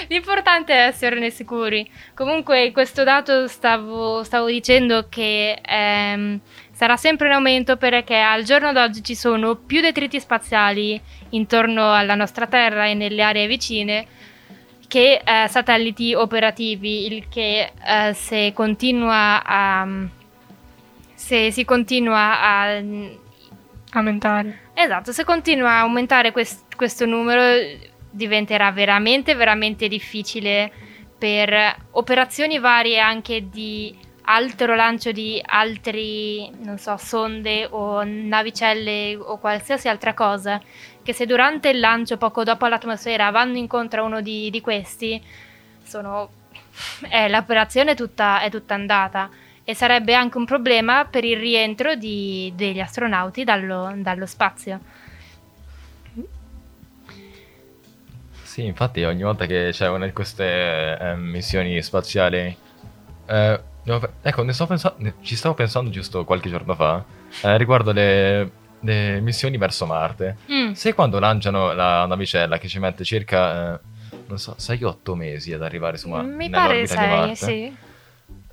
L'importante 0.09 0.73
è 0.73 0.87
esserne 0.87 1.31
sicuri. 1.31 1.89
Comunque, 2.15 2.73
questo 2.73 3.05
dato 3.05 3.49
stavo, 3.49 4.23
stavo 4.25 4.47
dicendo 4.47 5.07
che 5.09 5.59
ehm, 5.65 6.41
sarà 6.73 6.97
sempre 6.97 7.29
in 7.29 7.35
aumento 7.35 7.77
perché 7.77 8.19
al 8.19 8.43
giorno 8.43 8.73
d'oggi 8.73 9.03
ci 9.03 9.15
sono 9.15 9.57
più 9.57 9.81
detriti 9.81 10.21
spaziali 10.21 11.01
intorno 11.31 11.93
alla 11.93 12.15
nostra 12.15 12.47
Terra 12.47 12.87
e 12.87 12.95
nelle 12.95 13.23
aree 13.23 13.47
vicine 13.47 14.07
che 14.89 15.23
eh, 15.25 15.49
satelliti 15.49 16.13
operativi, 16.13 17.07
il 17.07 17.29
che 17.31 17.73
eh, 17.83 18.13
se 18.13 18.53
continua 18.55 19.43
a 19.43 19.89
se 21.15 21.51
si 21.51 21.65
continua 21.65 22.43
a 22.43 22.83
aumentare. 23.93 24.59
Esatto, 24.75 25.13
se 25.13 25.25
continua 25.25 25.71
a 25.71 25.81
aumentare 25.81 26.33
quest- 26.33 26.75
questo 26.75 27.07
numero 27.07 27.43
diventerà 28.13 28.71
veramente, 28.71 29.35
veramente 29.35 29.89
difficile 29.89 30.71
per 31.19 31.77
operazioni 31.93 32.59
varie 32.59 32.99
anche 32.99 33.49
di 33.49 33.97
altro 34.25 34.75
lancio 34.75 35.11
di 35.11 35.43
altri, 35.45 36.51
non 36.59 36.79
so, 36.79 36.97
sonde 36.97 37.67
o 37.71 38.03
navicelle 38.05 39.17
o 39.17 39.39
qualsiasi 39.39 39.89
altra 39.89 40.15
cosa, 40.15 40.61
che 41.03 41.13
se 41.13 41.27
durante 41.27 41.71
il 41.71 41.81
lancio, 41.81 42.17
poco 42.17 42.45
dopo 42.45 42.67
l'atmosfera, 42.67 43.31
vanno 43.31 43.57
incontro 43.57 44.03
a 44.03 44.07
uno 44.07 44.21
di, 44.21 44.51
di 44.51 44.61
questi, 44.61 45.21
sono... 45.83 46.41
Eh, 47.11 47.29
l'operazione 47.29 47.91
è 47.91 47.95
tutta, 47.95 48.41
è 48.41 48.51
tutta 48.51 48.75
andata 48.75 49.29
e 49.65 49.75
sarebbe 49.75 50.15
anche 50.15 50.39
un 50.39 50.47
problema 50.47 51.05
per 51.05 51.23
il 51.25 51.37
rientro 51.37 51.95
di, 51.95 52.51
degli 52.57 52.81
astronauti 52.81 53.45
dallo, 53.45 53.93
dallo 53.97 54.27
spazio. 54.27 54.81
Sì, 58.53 58.67
infatti 58.67 59.03
ogni 59.03 59.23
volta 59.23 59.47
che 59.47 59.71
c'è 59.73 59.89
una 59.89 60.05
di 60.05 60.13
queste 60.13 60.99
eh, 60.99 61.17
missioni 61.17 61.81
spaziali... 61.81 62.55
Eh, 63.25 63.61
ecco, 64.21 64.43
ne 64.43 64.53
pensa- 64.69 64.95
ne, 64.99 65.15
ci 65.23 65.37
stavo 65.37 65.55
pensando 65.55 65.89
giusto 65.89 66.27
qualche 66.27 66.51
giorno 66.51 66.75
fa 66.75 67.03
eh, 67.45 67.57
riguardo 67.57 67.93
le, 67.93 68.51
le, 68.81 69.21
missioni 69.21 69.57
verso 69.57 69.87
Marte. 69.87 70.37
Mm. 70.53 70.73
Se 70.73 70.93
quando 70.93 71.19
lanciano 71.19 71.73
la 71.73 72.05
navicella 72.05 72.59
che 72.59 72.69
ci 72.69 72.79
mette 72.79 73.05
circa, 73.05 73.77
eh, 73.77 73.81
non 74.27 74.37
so, 74.37 74.55
6-8 74.59 75.15
mesi 75.15 75.55
ad 75.55 75.63
arrivare 75.63 75.97
su 75.97 76.11
Marte. 76.11 76.35
Mi 76.35 76.51
pare 76.51 76.87
6, 76.87 77.35
sì. 77.35 77.77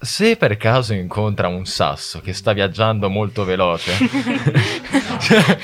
Se 0.02 0.38
per 0.38 0.56
caso 0.56 0.94
incontra 0.94 1.50
un 1.50 1.66
sasso 1.66 2.22
che 2.22 2.32
sta 2.32 2.54
viaggiando 2.54 3.10
molto 3.10 3.44
veloce, 3.44 3.92
cioè, 5.20 5.58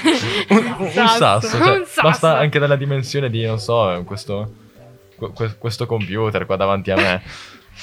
un, 0.49 0.75
un, 0.77 0.89
sasso, 0.89 1.17
sasso, 1.17 1.57
cioè, 1.57 1.77
un 1.77 1.85
sasso. 1.85 2.01
basta 2.01 2.37
anche 2.37 2.59
dalla 2.59 2.75
dimensione 2.75 3.29
di, 3.29 3.45
non 3.45 3.59
so, 3.59 4.03
questo, 4.05 4.53
questo 5.57 5.85
computer 5.85 6.45
qua 6.45 6.57
davanti 6.57 6.91
a 6.91 6.95
me. 6.95 7.21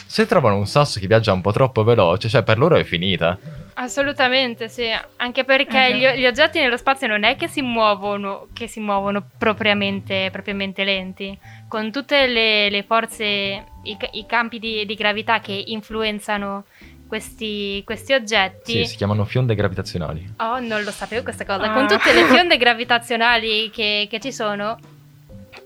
Se 0.06 0.26
trovano 0.26 0.56
un 0.56 0.66
sasso 0.66 1.00
che 1.00 1.06
viaggia 1.06 1.32
un 1.32 1.40
po' 1.40 1.52
troppo 1.52 1.84
veloce, 1.84 2.28
cioè 2.28 2.42
per 2.42 2.58
loro 2.58 2.76
è 2.76 2.84
finita. 2.84 3.38
Assolutamente, 3.74 4.68
sì, 4.68 4.86
anche 5.16 5.44
perché 5.44 5.86
Eh, 5.86 5.96
gli, 5.96 6.20
gli 6.20 6.26
oggetti 6.26 6.58
nello 6.58 6.76
spazio 6.76 7.06
non 7.06 7.24
è 7.24 7.36
che 7.36 7.48
si 7.48 7.62
muovono, 7.62 8.48
che 8.52 8.66
si 8.66 8.80
muovono 8.80 9.24
propriamente, 9.38 10.28
propriamente 10.30 10.84
lenti, 10.84 11.36
con 11.68 11.90
tutte 11.90 12.26
le, 12.26 12.68
le 12.68 12.82
forze, 12.82 13.24
i, 13.24 13.96
i 14.12 14.26
campi 14.26 14.58
di, 14.58 14.84
di 14.84 14.94
gravità 14.94 15.40
che 15.40 15.52
influenzano 15.66 16.64
questi, 17.06 17.82
questi 17.84 18.12
oggetti. 18.12 18.72
Sì, 18.72 18.84
si 18.84 18.96
chiamano 18.96 19.24
fionde 19.24 19.54
gravitazionali. 19.54 20.34
Oh, 20.38 20.60
non 20.60 20.82
lo 20.82 20.90
sapevo 20.90 21.22
questa 21.22 21.44
cosa. 21.44 21.70
Ah. 21.70 21.72
Con 21.72 21.86
tutte 21.86 22.12
le 22.12 22.24
fionde 22.32 22.56
gravitazionali 22.56 23.70
che, 23.70 24.06
che 24.08 24.20
ci 24.20 24.32
sono, 24.32 24.78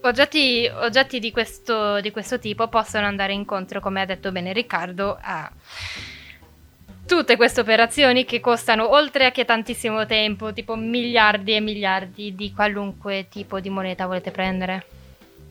oggetti, 0.03 0.71
oggetti 0.73 1.19
di, 1.19 1.31
questo, 1.31 2.01
di 2.01 2.11
questo 2.11 2.38
tipo 2.38 2.69
possono 2.69 3.07
andare 3.07 3.33
incontro, 3.33 3.81
come 3.81 4.01
ha 4.01 4.05
detto 4.05 4.31
bene 4.33 4.53
Riccardo, 4.53 5.19
a 5.21 5.51
tutte 7.07 7.37
queste 7.37 7.61
operazioni 7.61 8.25
che 8.25 8.40
costano 8.40 8.90
oltre 8.90 9.27
a 9.27 9.31
che 9.31 9.45
tantissimo 9.45 10.07
tempo, 10.07 10.53
tipo 10.53 10.77
miliardi 10.77 11.55
e 11.55 11.61
miliardi 11.61 12.35
di 12.35 12.53
qualunque 12.53 13.27
tipo 13.31 13.61
di 13.61 13.71
moneta 13.71 14.07
volete 14.07 14.31
prendere. 14.31 14.85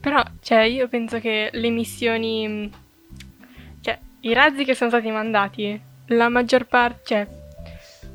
Però, 0.01 0.21
cioè, 0.41 0.59
io 0.63 0.87
penso 0.87 1.19
che 1.19 1.49
le 1.51 1.69
missioni. 1.69 2.71
Cioè, 3.81 3.97
i 4.21 4.33
razzi 4.33 4.63
che 4.63 4.75
sono 4.75 4.89
stati 4.89 5.09
mandati, 5.09 5.79
la 6.07 6.29
maggior 6.29 6.65
parte. 6.65 7.01
Cioè, 7.05 7.27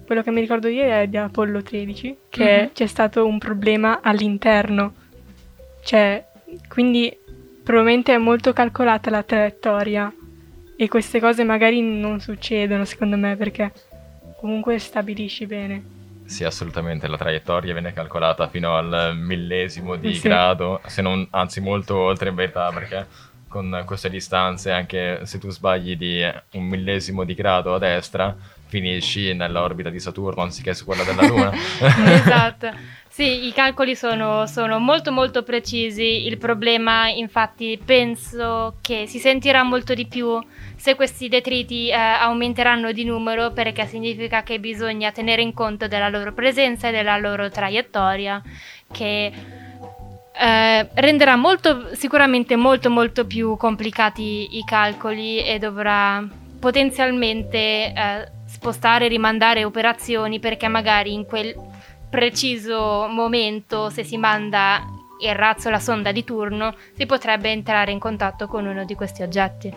quello 0.07 0.22
che 0.22 0.31
mi 0.31 0.40
ricordo 0.40 0.68
io 0.68 0.85
è 0.85 1.07
di 1.09 1.16
Apollo 1.16 1.62
13, 1.62 2.16
che 2.29 2.62
Mhm. 2.62 2.72
c'è 2.72 2.87
stato 2.87 3.26
un 3.26 3.38
problema 3.38 4.00
all'interno. 4.03 4.94
Cioè, 5.83 6.24
quindi 6.68 7.16
probabilmente 7.64 8.14
è 8.14 8.18
molto 8.18 8.53
calcolata 8.53 9.11
la 9.11 9.22
traiettoria. 9.22 10.12
E 10.82 10.88
queste 10.88 11.20
cose 11.20 11.44
magari 11.44 11.82
non 11.82 12.20
succedono, 12.20 12.86
secondo 12.86 13.18
me, 13.18 13.36
perché 13.36 13.70
comunque 14.38 14.78
stabilisci 14.78 15.44
bene. 15.44 15.82
Sì, 16.24 16.42
assolutamente, 16.44 17.06
la 17.06 17.18
traiettoria 17.18 17.74
viene 17.74 17.92
calcolata 17.92 18.48
fino 18.48 18.74
al 18.74 19.12
millesimo 19.14 19.96
di 19.96 20.14
Sì. 20.14 20.26
grado, 20.26 20.80
se 20.86 21.02
non, 21.02 21.26
anzi 21.32 21.60
molto 21.60 21.98
oltre 21.98 22.30
in 22.30 22.34
verità, 22.34 22.70
perché 22.72 23.06
con 23.46 23.82
queste 23.84 24.08
distanze, 24.08 24.70
anche 24.70 25.26
se 25.26 25.38
tu 25.38 25.50
sbagli 25.50 25.96
di 25.98 26.22
un 26.52 26.64
millesimo 26.64 27.24
di 27.24 27.34
grado 27.34 27.74
a 27.74 27.78
destra, 27.78 28.34
finisci 28.64 29.34
nell'orbita 29.34 29.90
di 29.90 30.00
Saturno 30.00 30.40
anziché 30.42 30.72
su 30.72 30.86
quella 30.86 31.02
della 31.04 31.26
Luna. 31.26 31.52
esatto. 32.14 32.70
Sì, 33.20 33.48
i 33.48 33.52
calcoli 33.52 33.94
sono, 33.96 34.46
sono 34.46 34.78
molto 34.78 35.12
molto 35.12 35.42
precisi. 35.42 36.26
Il 36.26 36.38
problema, 36.38 37.11
infatti, 37.11 37.78
penso 37.85 38.76
che 38.80 39.04
si 39.06 39.18
sentirà 39.18 39.62
molto 39.62 39.92
di 39.92 40.06
più 40.06 40.42
se 40.74 40.94
questi 40.94 41.28
detriti 41.28 41.90
eh, 41.90 41.94
aumenteranno 41.94 42.92
di 42.92 43.04
numero, 43.04 43.52
perché 43.52 43.85
significa 43.85 44.42
che 44.42 44.59
bisogna 44.59 45.12
tenere 45.12 45.42
in 45.42 45.52
conto 45.52 45.87
della 45.87 46.09
loro 46.09 46.33
presenza 46.33 46.88
e 46.88 46.92
della 46.92 47.18
loro 47.18 47.50
traiettoria, 47.50 48.42
che 48.90 49.33
eh, 50.33 50.88
renderà 50.94 51.37
molto, 51.37 51.94
sicuramente 51.94 52.56
molto 52.56 52.88
molto 52.88 53.26
più 53.26 53.54
complicati 53.59 54.56
i 54.56 54.64
calcoli 54.64 55.44
e 55.44 55.59
dovrà 55.59 56.26
potenzialmente 56.59 57.59
eh, 57.59 58.30
spostare 58.46 59.09
rimandare 59.09 59.64
operazioni 59.64 60.40
perché 60.40 60.68
magari 60.68 61.12
in 61.12 61.26
quel 61.26 61.54
preciso 62.10 63.06
momento 63.08 63.88
se 63.88 64.02
si 64.04 64.18
manda 64.18 64.82
il 65.22 65.34
razzo 65.34 65.70
la 65.70 65.78
sonda 65.78 66.12
di 66.12 66.24
turno 66.24 66.74
si 66.96 67.06
potrebbe 67.06 67.50
entrare 67.50 67.92
in 67.92 67.98
contatto 67.98 68.46
con 68.46 68.66
uno 68.66 68.84
di 68.84 68.94
questi 68.94 69.22
oggetti. 69.22 69.72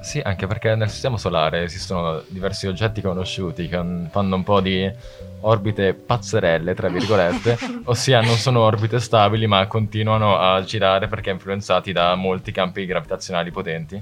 Sì, 0.00 0.20
anche 0.22 0.46
perché 0.46 0.74
nel 0.74 0.90
sistema 0.90 1.16
solare 1.16 1.62
esistono 1.62 2.22
diversi 2.28 2.66
oggetti 2.66 3.00
conosciuti 3.00 3.68
che 3.68 3.76
han- 3.76 4.08
fanno 4.10 4.36
un 4.36 4.44
po' 4.44 4.60
di 4.60 4.90
orbite 5.40 5.94
pazzerelle, 5.94 6.74
tra 6.74 6.88
virgolette, 6.88 7.58
ossia 7.84 8.20
non 8.20 8.36
sono 8.36 8.60
orbite 8.60 9.00
stabili 9.00 9.46
ma 9.46 9.66
continuano 9.66 10.38
a 10.38 10.62
girare 10.62 11.08
perché 11.08 11.30
influenzati 11.30 11.92
da 11.92 12.14
molti 12.14 12.52
campi 12.52 12.84
gravitazionali 12.86 13.50
potenti. 13.50 14.00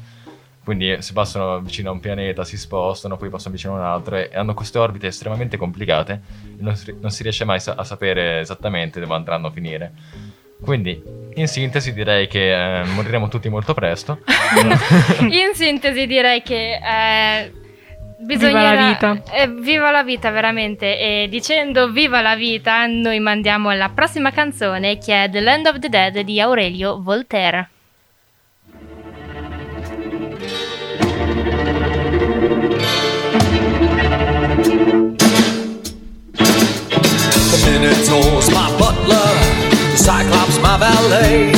Quindi 0.64 0.96
se 1.02 1.12
passano 1.12 1.60
vicino 1.60 1.90
a 1.90 1.92
un 1.92 2.00
pianeta 2.00 2.42
si 2.42 2.56
spostano, 2.56 3.18
poi 3.18 3.28
passano 3.28 3.54
vicino 3.54 3.74
a 3.74 3.78
un 3.78 3.84
altro 3.84 4.16
e 4.16 4.30
hanno 4.32 4.54
queste 4.54 4.78
orbite 4.78 5.08
estremamente 5.08 5.58
complicate 5.58 6.22
e 6.58 6.62
non 6.62 6.74
si, 6.74 6.96
non 6.98 7.10
si 7.10 7.22
riesce 7.22 7.44
mai 7.44 7.60
sa- 7.60 7.74
a 7.76 7.84
sapere 7.84 8.40
esattamente 8.40 8.98
dove 8.98 9.12
andranno 9.14 9.48
a 9.48 9.50
finire. 9.50 9.92
Quindi, 10.62 11.02
in 11.34 11.46
sintesi, 11.46 11.92
direi 11.92 12.26
che 12.26 12.80
eh, 12.80 12.84
moriremo 12.84 13.28
tutti 13.28 13.50
molto 13.50 13.74
presto. 13.74 14.20
In 15.20 15.50
sintesi 15.52 16.06
direi 16.06 16.40
che 16.40 16.80
eh, 16.82 17.52
bisognerà... 18.20 18.70
Viva 18.70 18.80
la 18.80 18.88
vita. 18.88 19.34
eh, 19.34 19.48
viva 19.48 19.90
la 19.90 20.02
vita 20.02 20.30
veramente 20.30 20.98
e 20.98 21.28
dicendo 21.28 21.90
viva 21.90 22.22
la 22.22 22.34
vita 22.34 22.86
noi 22.86 23.20
mandiamo 23.20 23.72
la 23.72 23.90
prossima 23.90 24.30
canzone 24.30 24.96
che 24.96 25.24
è 25.24 25.28
The 25.28 25.40
Land 25.40 25.66
of 25.66 25.78
the 25.80 25.88
Dead 25.90 26.20
di 26.20 26.40
Aurelio 26.40 27.02
Voltaire. 27.02 27.68
The 31.34 31.40
Minotaur's 37.66 38.48
my 38.54 38.70
butler, 38.78 39.34
the 39.90 39.96
Cyclops 39.96 40.58
my 40.60 40.78
valet. 40.78 41.50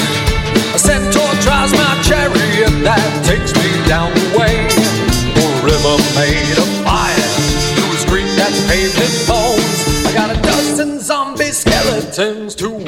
A 0.73 0.79
centaur 0.79 1.29
drives 1.43 1.73
my 1.73 2.01
chariot 2.03 2.73
that 2.85 3.05
takes 3.27 3.53
me 3.53 3.69
down 3.87 4.15
the 4.15 4.39
way. 4.39 4.65
A 4.65 5.47
river 5.61 6.01
made 6.17 6.57
of 6.57 6.69
fire, 6.81 7.33
through 7.77 7.93
a 7.93 7.99
street 8.01 8.33
that's 8.35 8.57
paved 8.69 8.97
in 8.97 9.13
bones. 9.29 9.85
I 10.07 10.13
got 10.15 10.31
a 10.35 10.41
dozen 10.41 11.01
zombie 11.01 11.53
skeletons 11.53 12.55
to 12.55 12.86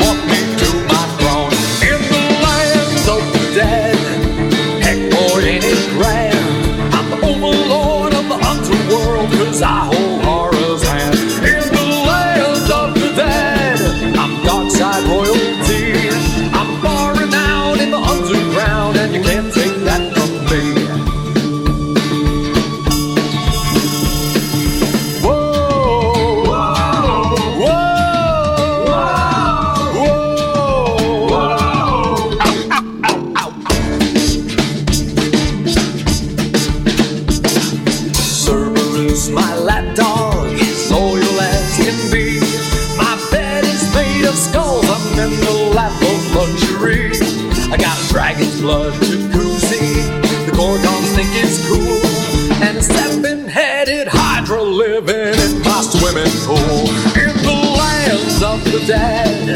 and 52.99 53.25
seven-headed 53.25 54.09
Hydra 54.11 54.63
living 54.63 55.35
in 55.35 55.63
my 55.63 55.81
swimming 55.83 56.33
pool. 56.47 56.89
In 57.17 57.35
the 57.43 57.57
lands 57.79 58.43
of 58.43 58.65
the 58.65 58.85
dead, 58.87 59.49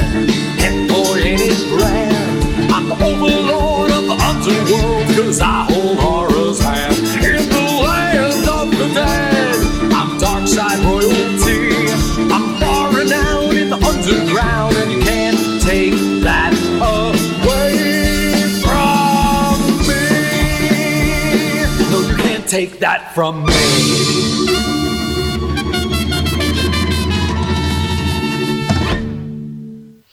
and 0.60 0.88
boy 0.88 1.18
ain't 1.18 1.40
it. 1.40 2.72
I'm 2.72 2.88
the 2.88 2.94
overlord 2.94 3.90
of 3.90 4.04
the 4.06 4.16
underworld, 4.30 5.06
cause 5.16 5.40
I 5.40 5.66
take 22.52 22.76
that 22.80 23.12
from 23.14 23.44
me. 23.44 23.52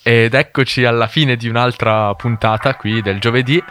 Ed 0.02 0.34
eccoci 0.34 0.86
alla 0.86 1.08
fine 1.08 1.36
di 1.36 1.50
un'altra 1.50 2.16
puntata 2.16 2.76
qui 2.76 3.02
del 3.02 3.20
giovedì. 3.20 3.62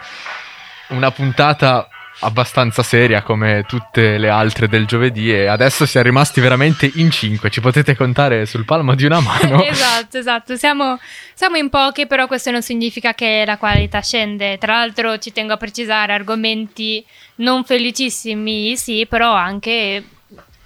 Una 0.89 1.09
puntata 1.09 1.87
abbastanza 2.19 2.83
seria 2.83 3.21
come 3.21 3.63
tutte 3.67 4.17
le 4.17 4.29
altre 4.29 4.67
del 4.67 4.85
giovedì 4.85 5.31
e 5.31 5.45
adesso 5.45 5.85
siamo 5.85 6.07
rimasti 6.07 6.41
veramente 6.41 6.89
in 6.95 7.11
cinque. 7.11 7.49
Ci 7.49 7.61
potete 7.61 7.95
contare 7.95 8.45
sul 8.45 8.65
palmo 8.65 8.95
di 8.95 9.05
una 9.05 9.19
mano. 9.21 9.63
esatto, 9.63 10.17
esatto. 10.17 10.55
Siamo, 10.55 10.99
siamo 11.33 11.57
in 11.57 11.69
pochi, 11.69 12.07
però 12.07 12.27
questo 12.27 12.51
non 12.51 12.61
significa 12.61 13.13
che 13.13 13.43
la 13.45 13.57
qualità 13.57 14.01
scende. 14.01 14.57
Tra 14.57 14.73
l'altro 14.73 15.17
ci 15.17 15.31
tengo 15.31 15.53
a 15.53 15.57
precisare 15.57 16.13
argomenti 16.13 17.05
non 17.35 17.63
felicissimi, 17.63 18.75
sì, 18.75 19.05
però 19.07 19.33
anche 19.33 20.03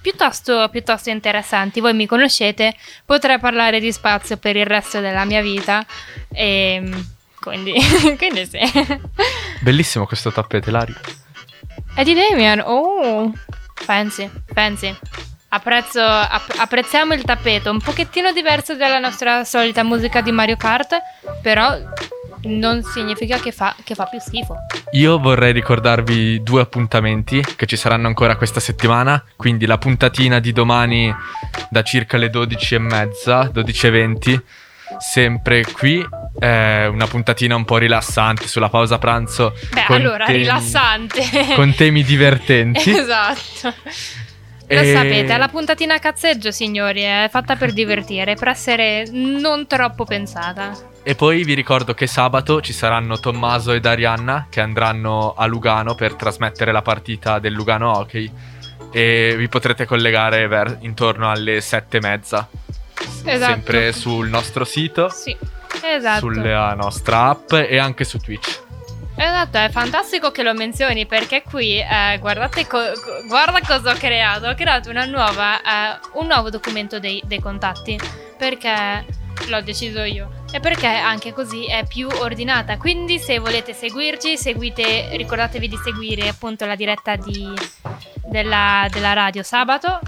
piuttosto, 0.01 0.67
piuttosto 0.69 1.09
interessanti. 1.09 1.79
Voi 1.79 1.93
mi 1.93 2.07
conoscete, 2.07 2.75
potrei 3.05 3.39
parlare 3.39 3.79
di 3.79 3.91
spazio 3.91 4.37
per 4.37 4.55
il 4.55 4.65
resto 4.65 4.99
della 4.99 5.25
mia 5.25 5.41
vita. 5.41 5.85
E 6.31 6.89
quindi, 7.39 7.73
quindi 8.17 8.45
sì. 8.45 8.59
Bellissimo 9.61 10.05
questo 10.05 10.31
tappeto, 10.31 10.69
Ilaria. 10.69 10.99
È 11.95 12.03
di 12.03 12.15
Damian. 12.15 12.59
Oh, 12.65 13.31
fancy, 13.75 14.29
fancy. 14.51 14.95
Apprezzo, 15.49 16.01
app- 16.01 16.57
apprezziamo 16.57 17.13
il 17.13 17.21
tappeto, 17.21 17.69
un 17.69 17.79
pochettino 17.79 18.31
diverso 18.31 18.75
dalla 18.75 18.97
nostra 18.97 19.43
solita 19.43 19.83
musica 19.83 20.21
di 20.21 20.31
Mario 20.31 20.57
Kart, 20.57 20.97
però 21.43 21.77
non 22.45 22.81
significa 22.81 23.37
che 23.37 23.51
fa, 23.51 23.75
che 23.83 23.93
fa 23.93 24.05
più 24.05 24.19
schifo. 24.19 24.55
Io 24.93 25.19
vorrei 25.19 25.53
ricordarvi 25.53 26.41
due 26.41 26.61
appuntamenti 26.61 27.43
che 27.55 27.67
ci 27.67 27.77
saranno 27.77 28.07
ancora 28.07 28.35
questa 28.35 28.59
settimana. 28.59 29.23
Quindi 29.35 29.67
la 29.67 29.77
puntatina 29.77 30.39
di 30.39 30.51
domani 30.51 31.13
da 31.69 31.83
circa 31.83 32.17
le 32.17 32.31
12.30, 32.31 33.51
12.20. 33.53 34.41
Sempre 34.99 35.63
qui. 35.71 36.05
È 36.37 36.85
una 36.85 37.07
puntatina 37.07 37.55
un 37.55 37.65
po' 37.65 37.77
rilassante 37.77 38.47
sulla 38.47 38.69
pausa 38.69 38.97
pranzo. 38.97 39.53
Beh, 39.71 39.85
con 39.85 39.95
allora, 39.97 40.25
temi- 40.25 40.39
rilassante. 40.39 41.21
Con 41.55 41.73
temi 41.75 42.03
divertenti. 42.03 42.89
esatto. 42.95 43.73
Lo 44.67 44.79
E- 44.79 44.93
sapete, 44.93 45.37
la 45.37 45.47
puntatina 45.49 45.95
a 45.95 45.99
cazzeggio, 45.99 46.49
signori, 46.51 47.01
è 47.01 47.27
fatta 47.29 47.55
per 47.55 47.73
divertire, 47.73 48.35
per 48.35 48.47
essere 48.47 49.05
non 49.11 49.67
troppo 49.67 50.05
pensata. 50.05 50.71
E 51.03 51.15
poi 51.15 51.43
vi 51.43 51.53
ricordo 51.53 51.93
che 51.93 52.07
sabato 52.07 52.61
ci 52.61 52.71
saranno 52.71 53.19
Tommaso 53.19 53.73
ed 53.73 53.85
Arianna 53.85 54.47
che 54.49 54.61
andranno 54.61 55.33
a 55.37 55.45
Lugano 55.47 55.95
per 55.95 56.13
trasmettere 56.15 56.71
la 56.71 56.81
partita 56.81 57.39
del 57.39 57.51
Lugano 57.53 57.91
Hockey. 57.91 58.31
E 58.91 59.33
vi 59.37 59.47
potrete 59.49 59.85
collegare 59.85 60.47
ver- 60.47 60.77
intorno 60.81 61.29
alle 61.29 61.59
sette 61.61 61.97
e 61.97 61.99
mezza. 62.01 62.47
Esatto. 63.23 63.51
Sempre 63.53 63.91
sul 63.93 64.27
nostro 64.29 64.65
sito, 64.65 65.09
Sì, 65.09 65.35
esatto. 65.83 66.19
sulla 66.19 66.73
nostra 66.73 67.29
app 67.29 67.53
e 67.53 67.77
anche 67.77 68.03
su 68.03 68.17
Twitch. 68.19 68.61
Esatto, 69.15 69.57
è 69.59 69.69
fantastico 69.69 70.31
che 70.31 70.41
lo 70.41 70.53
menzioni 70.53 71.05
perché 71.05 71.43
qui, 71.43 71.77
eh, 71.79 72.17
guardate, 72.19 72.65
co- 72.65 72.91
guarda 73.27 73.59
cosa 73.65 73.91
ho 73.91 73.95
creato. 73.95 74.47
Ho 74.47 74.55
creato 74.55 74.89
una 74.89 75.05
nuova, 75.05 75.59
eh, 75.61 75.99
un 76.13 76.25
nuovo 76.25 76.49
documento 76.49 76.99
dei, 76.99 77.21
dei 77.25 77.39
contatti 77.39 77.97
perché 78.37 79.05
l'ho 79.47 79.61
deciso 79.61 80.01
io 80.01 80.41
e 80.51 80.59
perché 80.59 80.87
anche 80.87 81.31
così 81.31 81.65
è 81.67 81.85
più 81.85 82.07
ordinata. 82.07 82.77
Quindi 82.77 83.19
se 83.19 83.37
volete 83.37 83.73
seguirci, 83.73 84.35
seguite, 84.35 85.15
ricordatevi 85.15 85.67
di 85.67 85.77
seguire 85.83 86.27
appunto 86.27 86.65
la 86.65 86.75
diretta 86.75 87.15
di- 87.15 87.53
della, 88.25 88.87
della 88.89 89.13
radio 89.13 89.43
sabato 89.43 89.99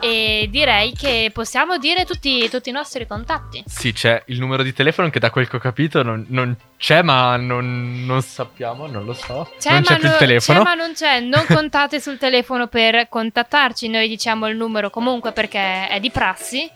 e 0.00 0.48
direi 0.50 0.92
che 0.92 1.30
possiamo 1.32 1.76
dire 1.78 2.04
tutti, 2.04 2.48
tutti 2.48 2.70
i 2.70 2.72
nostri 2.72 3.06
contatti. 3.06 3.62
Sì, 3.66 3.92
c'è 3.92 4.22
il 4.26 4.38
numero 4.40 4.62
di 4.62 4.72
telefono 4.72 5.10
che 5.10 5.18
da 5.20 5.30
quel 5.30 5.48
che 5.48 5.56
ho 5.56 5.60
capito 5.60 6.02
non, 6.02 6.24
non 6.28 6.56
c'è, 6.78 7.02
ma 7.02 7.36
non, 7.36 8.04
non 8.06 8.22
sappiamo, 8.22 8.86
non 8.86 9.04
lo 9.04 9.12
so. 9.12 9.50
C'è, 9.58 9.70
non 9.72 9.80
ma 9.80 9.86
c'è 9.86 9.96
più 9.96 10.06
il 10.06 10.12
no- 10.12 10.16
telefono. 10.18 10.58
c'è, 10.58 10.64
ma 10.64 10.74
non 10.74 10.92
c'è. 10.94 11.20
Non 11.20 11.44
contate 11.48 12.00
sul 12.00 12.18
telefono 12.18 12.66
per 12.66 13.08
contattarci. 13.08 13.88
Noi 13.88 14.08
diciamo 14.08 14.48
il 14.48 14.56
numero 14.56 14.90
comunque 14.90 15.32
perché 15.32 15.88
è 15.88 16.00
di 16.00 16.10
prassi. 16.10 16.68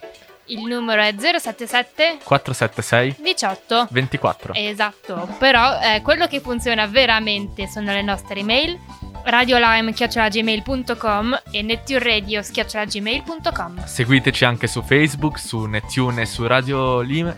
Il 0.48 0.60
numero 0.60 1.00
è 1.00 1.14
077 1.16 2.18
476 2.22 3.16
18. 3.18 3.88
24. 3.90 4.52
Esatto. 4.54 5.34
Però 5.38 5.80
eh, 5.80 6.02
quello 6.02 6.26
che 6.26 6.40
funziona 6.40 6.86
veramente 6.86 7.66
sono 7.66 7.92
le 7.92 8.02
nostre 8.02 8.40
email. 8.40 8.78
radiolime.gmail.com 9.24 11.42
e 11.50 11.62
nettuneradio.gmail.com 11.62 13.84
Seguiteci 13.84 14.44
anche 14.44 14.66
su 14.66 14.82
Facebook, 14.82 15.38
su 15.38 15.64
Netune 15.64 16.20
e 16.22 16.26
su 16.26 16.46
Radio 16.46 17.00
Lime 17.00 17.34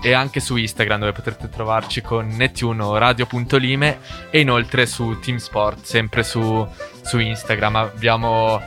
e 0.00 0.12
anche 0.12 0.38
su 0.40 0.56
Instagram 0.56 1.00
dove 1.00 1.12
potrete 1.12 1.48
trovarci 1.48 2.02
con 2.02 2.28
Netune 2.28 2.82
o 2.82 2.96
radio.lime 2.96 3.98
e 4.30 4.40
inoltre 4.40 4.86
su 4.86 5.18
Team 5.20 5.38
Sport, 5.38 5.84
sempre 5.84 6.22
su, 6.22 6.68
su 7.02 7.18
Instagram. 7.18 7.74
Abbiamo, 7.76 8.60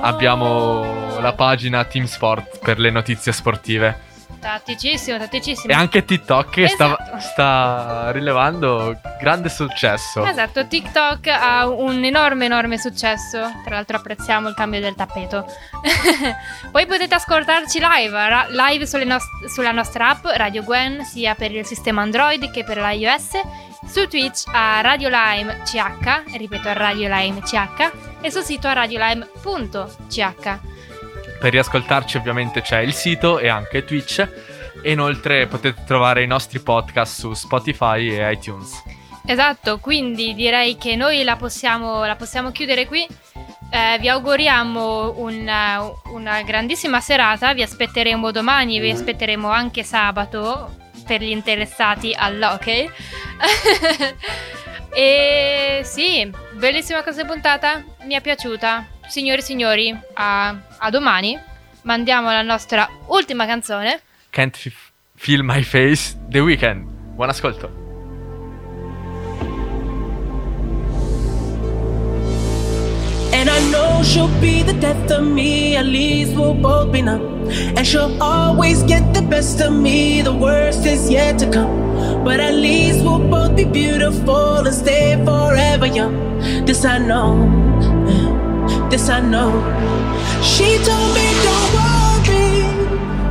abbiamo 0.00 1.18
la 1.20 1.32
pagina 1.32 1.84
Team 1.84 2.04
Sport 2.04 2.58
per 2.58 2.78
le 2.78 2.90
notizie 2.90 3.32
sportive 3.32 4.08
Tatticissimo, 4.40 5.18
tatticissimo. 5.18 5.72
e 5.72 5.76
anche 5.76 6.04
TikTok 6.04 6.50
che 6.50 6.68
sta, 6.68 6.86
Esatto. 6.98 7.18
sta 7.20 8.10
rilevando 8.10 8.98
grande 9.20 9.48
successo. 9.50 10.24
Esatto, 10.24 10.66
TikTok 10.66 11.26
ha 11.28 11.68
un 11.68 12.02
enorme, 12.02 12.46
enorme 12.46 12.78
successo. 12.78 13.38
Tra 13.64 13.74
l'altro 13.74 13.98
apprezziamo 13.98 14.48
il 14.48 14.54
cambio 14.54 14.80
del 14.80 14.94
tappeto. 14.94 15.44
Poi 16.72 16.86
potete 16.86 17.14
ascoltarci 17.14 17.78
live, 17.80 18.28
ra- 18.28 18.46
live 18.48 18.86
sulle 18.86 19.04
nos- 19.04 19.24
sulla 19.52 19.72
nostra 19.72 20.08
app 20.10 20.24
Radio 20.24 20.62
Gwen, 20.64 21.04
sia 21.04 21.34
per 21.34 21.52
il 21.54 21.66
sistema 21.66 22.02
Android 22.02 22.50
che 22.50 22.64
per 22.64 22.78
l'iOS. 22.78 23.30
Su 23.86 24.06
Twitch 24.06 24.44
a 24.52 24.80
Radio 24.82 25.08
Lime 25.10 25.62
CH, 25.64 26.36
ripeto 26.36 26.72
Radio 26.74 27.08
Lime 27.12 27.40
CH, 27.40 27.90
e 28.20 28.30
sul 28.30 28.42
sito 28.42 28.68
a 28.68 28.74
radiolime.ch. 28.74 30.58
Per 31.40 31.50
riascoltarci 31.50 32.18
ovviamente 32.18 32.60
c'è 32.60 32.80
il 32.80 32.92
sito 32.92 33.38
e 33.38 33.48
anche 33.48 33.82
Twitch 33.84 34.28
e 34.82 34.92
inoltre 34.92 35.46
potete 35.46 35.84
trovare 35.86 36.22
i 36.22 36.26
nostri 36.26 36.60
podcast 36.60 37.18
su 37.18 37.32
Spotify 37.32 38.10
e 38.10 38.32
iTunes. 38.32 38.82
Esatto, 39.24 39.78
quindi 39.78 40.34
direi 40.34 40.76
che 40.76 40.96
noi 40.96 41.22
la 41.24 41.36
possiamo, 41.36 42.04
la 42.04 42.16
possiamo 42.16 42.52
chiudere 42.52 42.86
qui. 42.86 43.06
Eh, 43.72 43.98
vi 44.00 44.08
auguriamo 44.08 45.18
una, 45.18 45.80
una 46.12 46.42
grandissima 46.42 47.00
serata, 47.00 47.54
vi 47.54 47.62
aspetteremo 47.62 48.30
domani, 48.32 48.78
vi 48.78 48.90
aspetteremo 48.90 49.48
anche 49.48 49.82
sabato 49.82 50.76
per 51.06 51.22
gli 51.22 51.30
interessati 51.30 52.14
all'hockey. 52.14 52.90
e 54.92 55.80
sì, 55.84 56.30
bellissima 56.52 57.02
questa 57.02 57.24
puntata, 57.24 57.82
mi 58.04 58.14
è 58.14 58.20
piaciuta. 58.20 58.98
Signori 59.10 59.40
e 59.40 59.42
signori, 59.42 60.00
a, 60.14 60.56
a 60.78 60.90
domani. 60.90 61.38
Mandiamo 61.82 62.30
la 62.30 62.42
nostra 62.42 62.88
ultima 63.08 63.44
canzone. 63.46 64.00
Can't 64.30 64.54
F- 64.56 64.92
Feel 65.16 65.42
My 65.42 65.62
Face, 65.62 66.16
The 66.28 66.38
Weeknd. 66.40 66.84
Buon 67.14 67.28
ascolto. 67.28 67.68
And 73.32 73.48
I 73.48 73.58
know 73.70 74.02
she'll 74.02 74.28
be 74.40 74.62
the 74.62 74.74
death 74.74 75.10
of 75.10 75.24
me, 75.24 75.76
at 75.76 75.86
least 75.86 76.34
we'll 76.36 76.54
both 76.54 76.92
be 76.92 77.00
numb. 77.02 77.48
And 77.76 77.86
she'll 77.86 78.20
always 78.22 78.82
get 78.82 79.14
the 79.14 79.22
best 79.22 79.60
of 79.60 79.72
me, 79.72 80.20
the 80.22 80.34
worst 80.34 80.84
is 80.84 81.08
yet 81.10 81.38
to 81.38 81.50
come. 81.50 82.22
But 82.24 82.40
at 82.40 82.54
least 82.54 83.02
we'll 83.02 83.18
both 83.28 83.56
be 83.56 83.64
beautiful 83.64 84.56
and 84.66 84.74
stay 84.74 85.16
forever 85.24 85.86
young. 85.86 86.14
This 86.66 86.84
I 86.84 86.98
know, 86.98 87.34
this 88.90 89.08
I 89.08 89.20
know. 89.20 89.50
She 90.42 90.78
told 90.84 91.14
me 91.14 91.26
don't 91.46 91.70
worry 91.78 92.48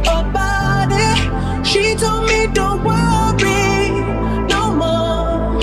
about 0.05 0.89
it. 0.91 1.65
She 1.65 1.95
told 1.95 2.25
me 2.27 2.47
don't 2.53 2.83
worry 2.83 3.89
no 4.47 4.61
more. 4.73 5.57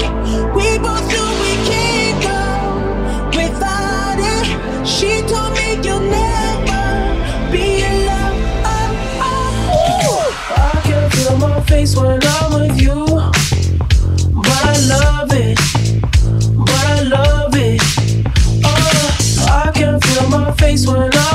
We 0.54 0.78
both 0.78 1.06
knew 1.12 1.30
we 1.44 1.52
can't 1.70 2.18
go 2.28 2.42
without 3.38 4.18
it. 4.18 4.86
She 4.86 5.22
told 5.30 5.52
me 5.58 5.66
you'll 5.84 6.00
never 6.00 6.84
be 7.52 7.82
alone. 7.84 8.38
I 10.58 10.80
can 10.84 11.10
feel 11.10 11.36
my 11.38 11.60
face 11.62 11.96
when 11.96 12.20
I'm 12.22 12.52
with 12.60 12.80
you, 12.80 13.15
face 20.58 20.86
when 20.86 21.02
I'm 21.02 21.25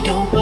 don't 0.00 0.32
worry. 0.32 0.37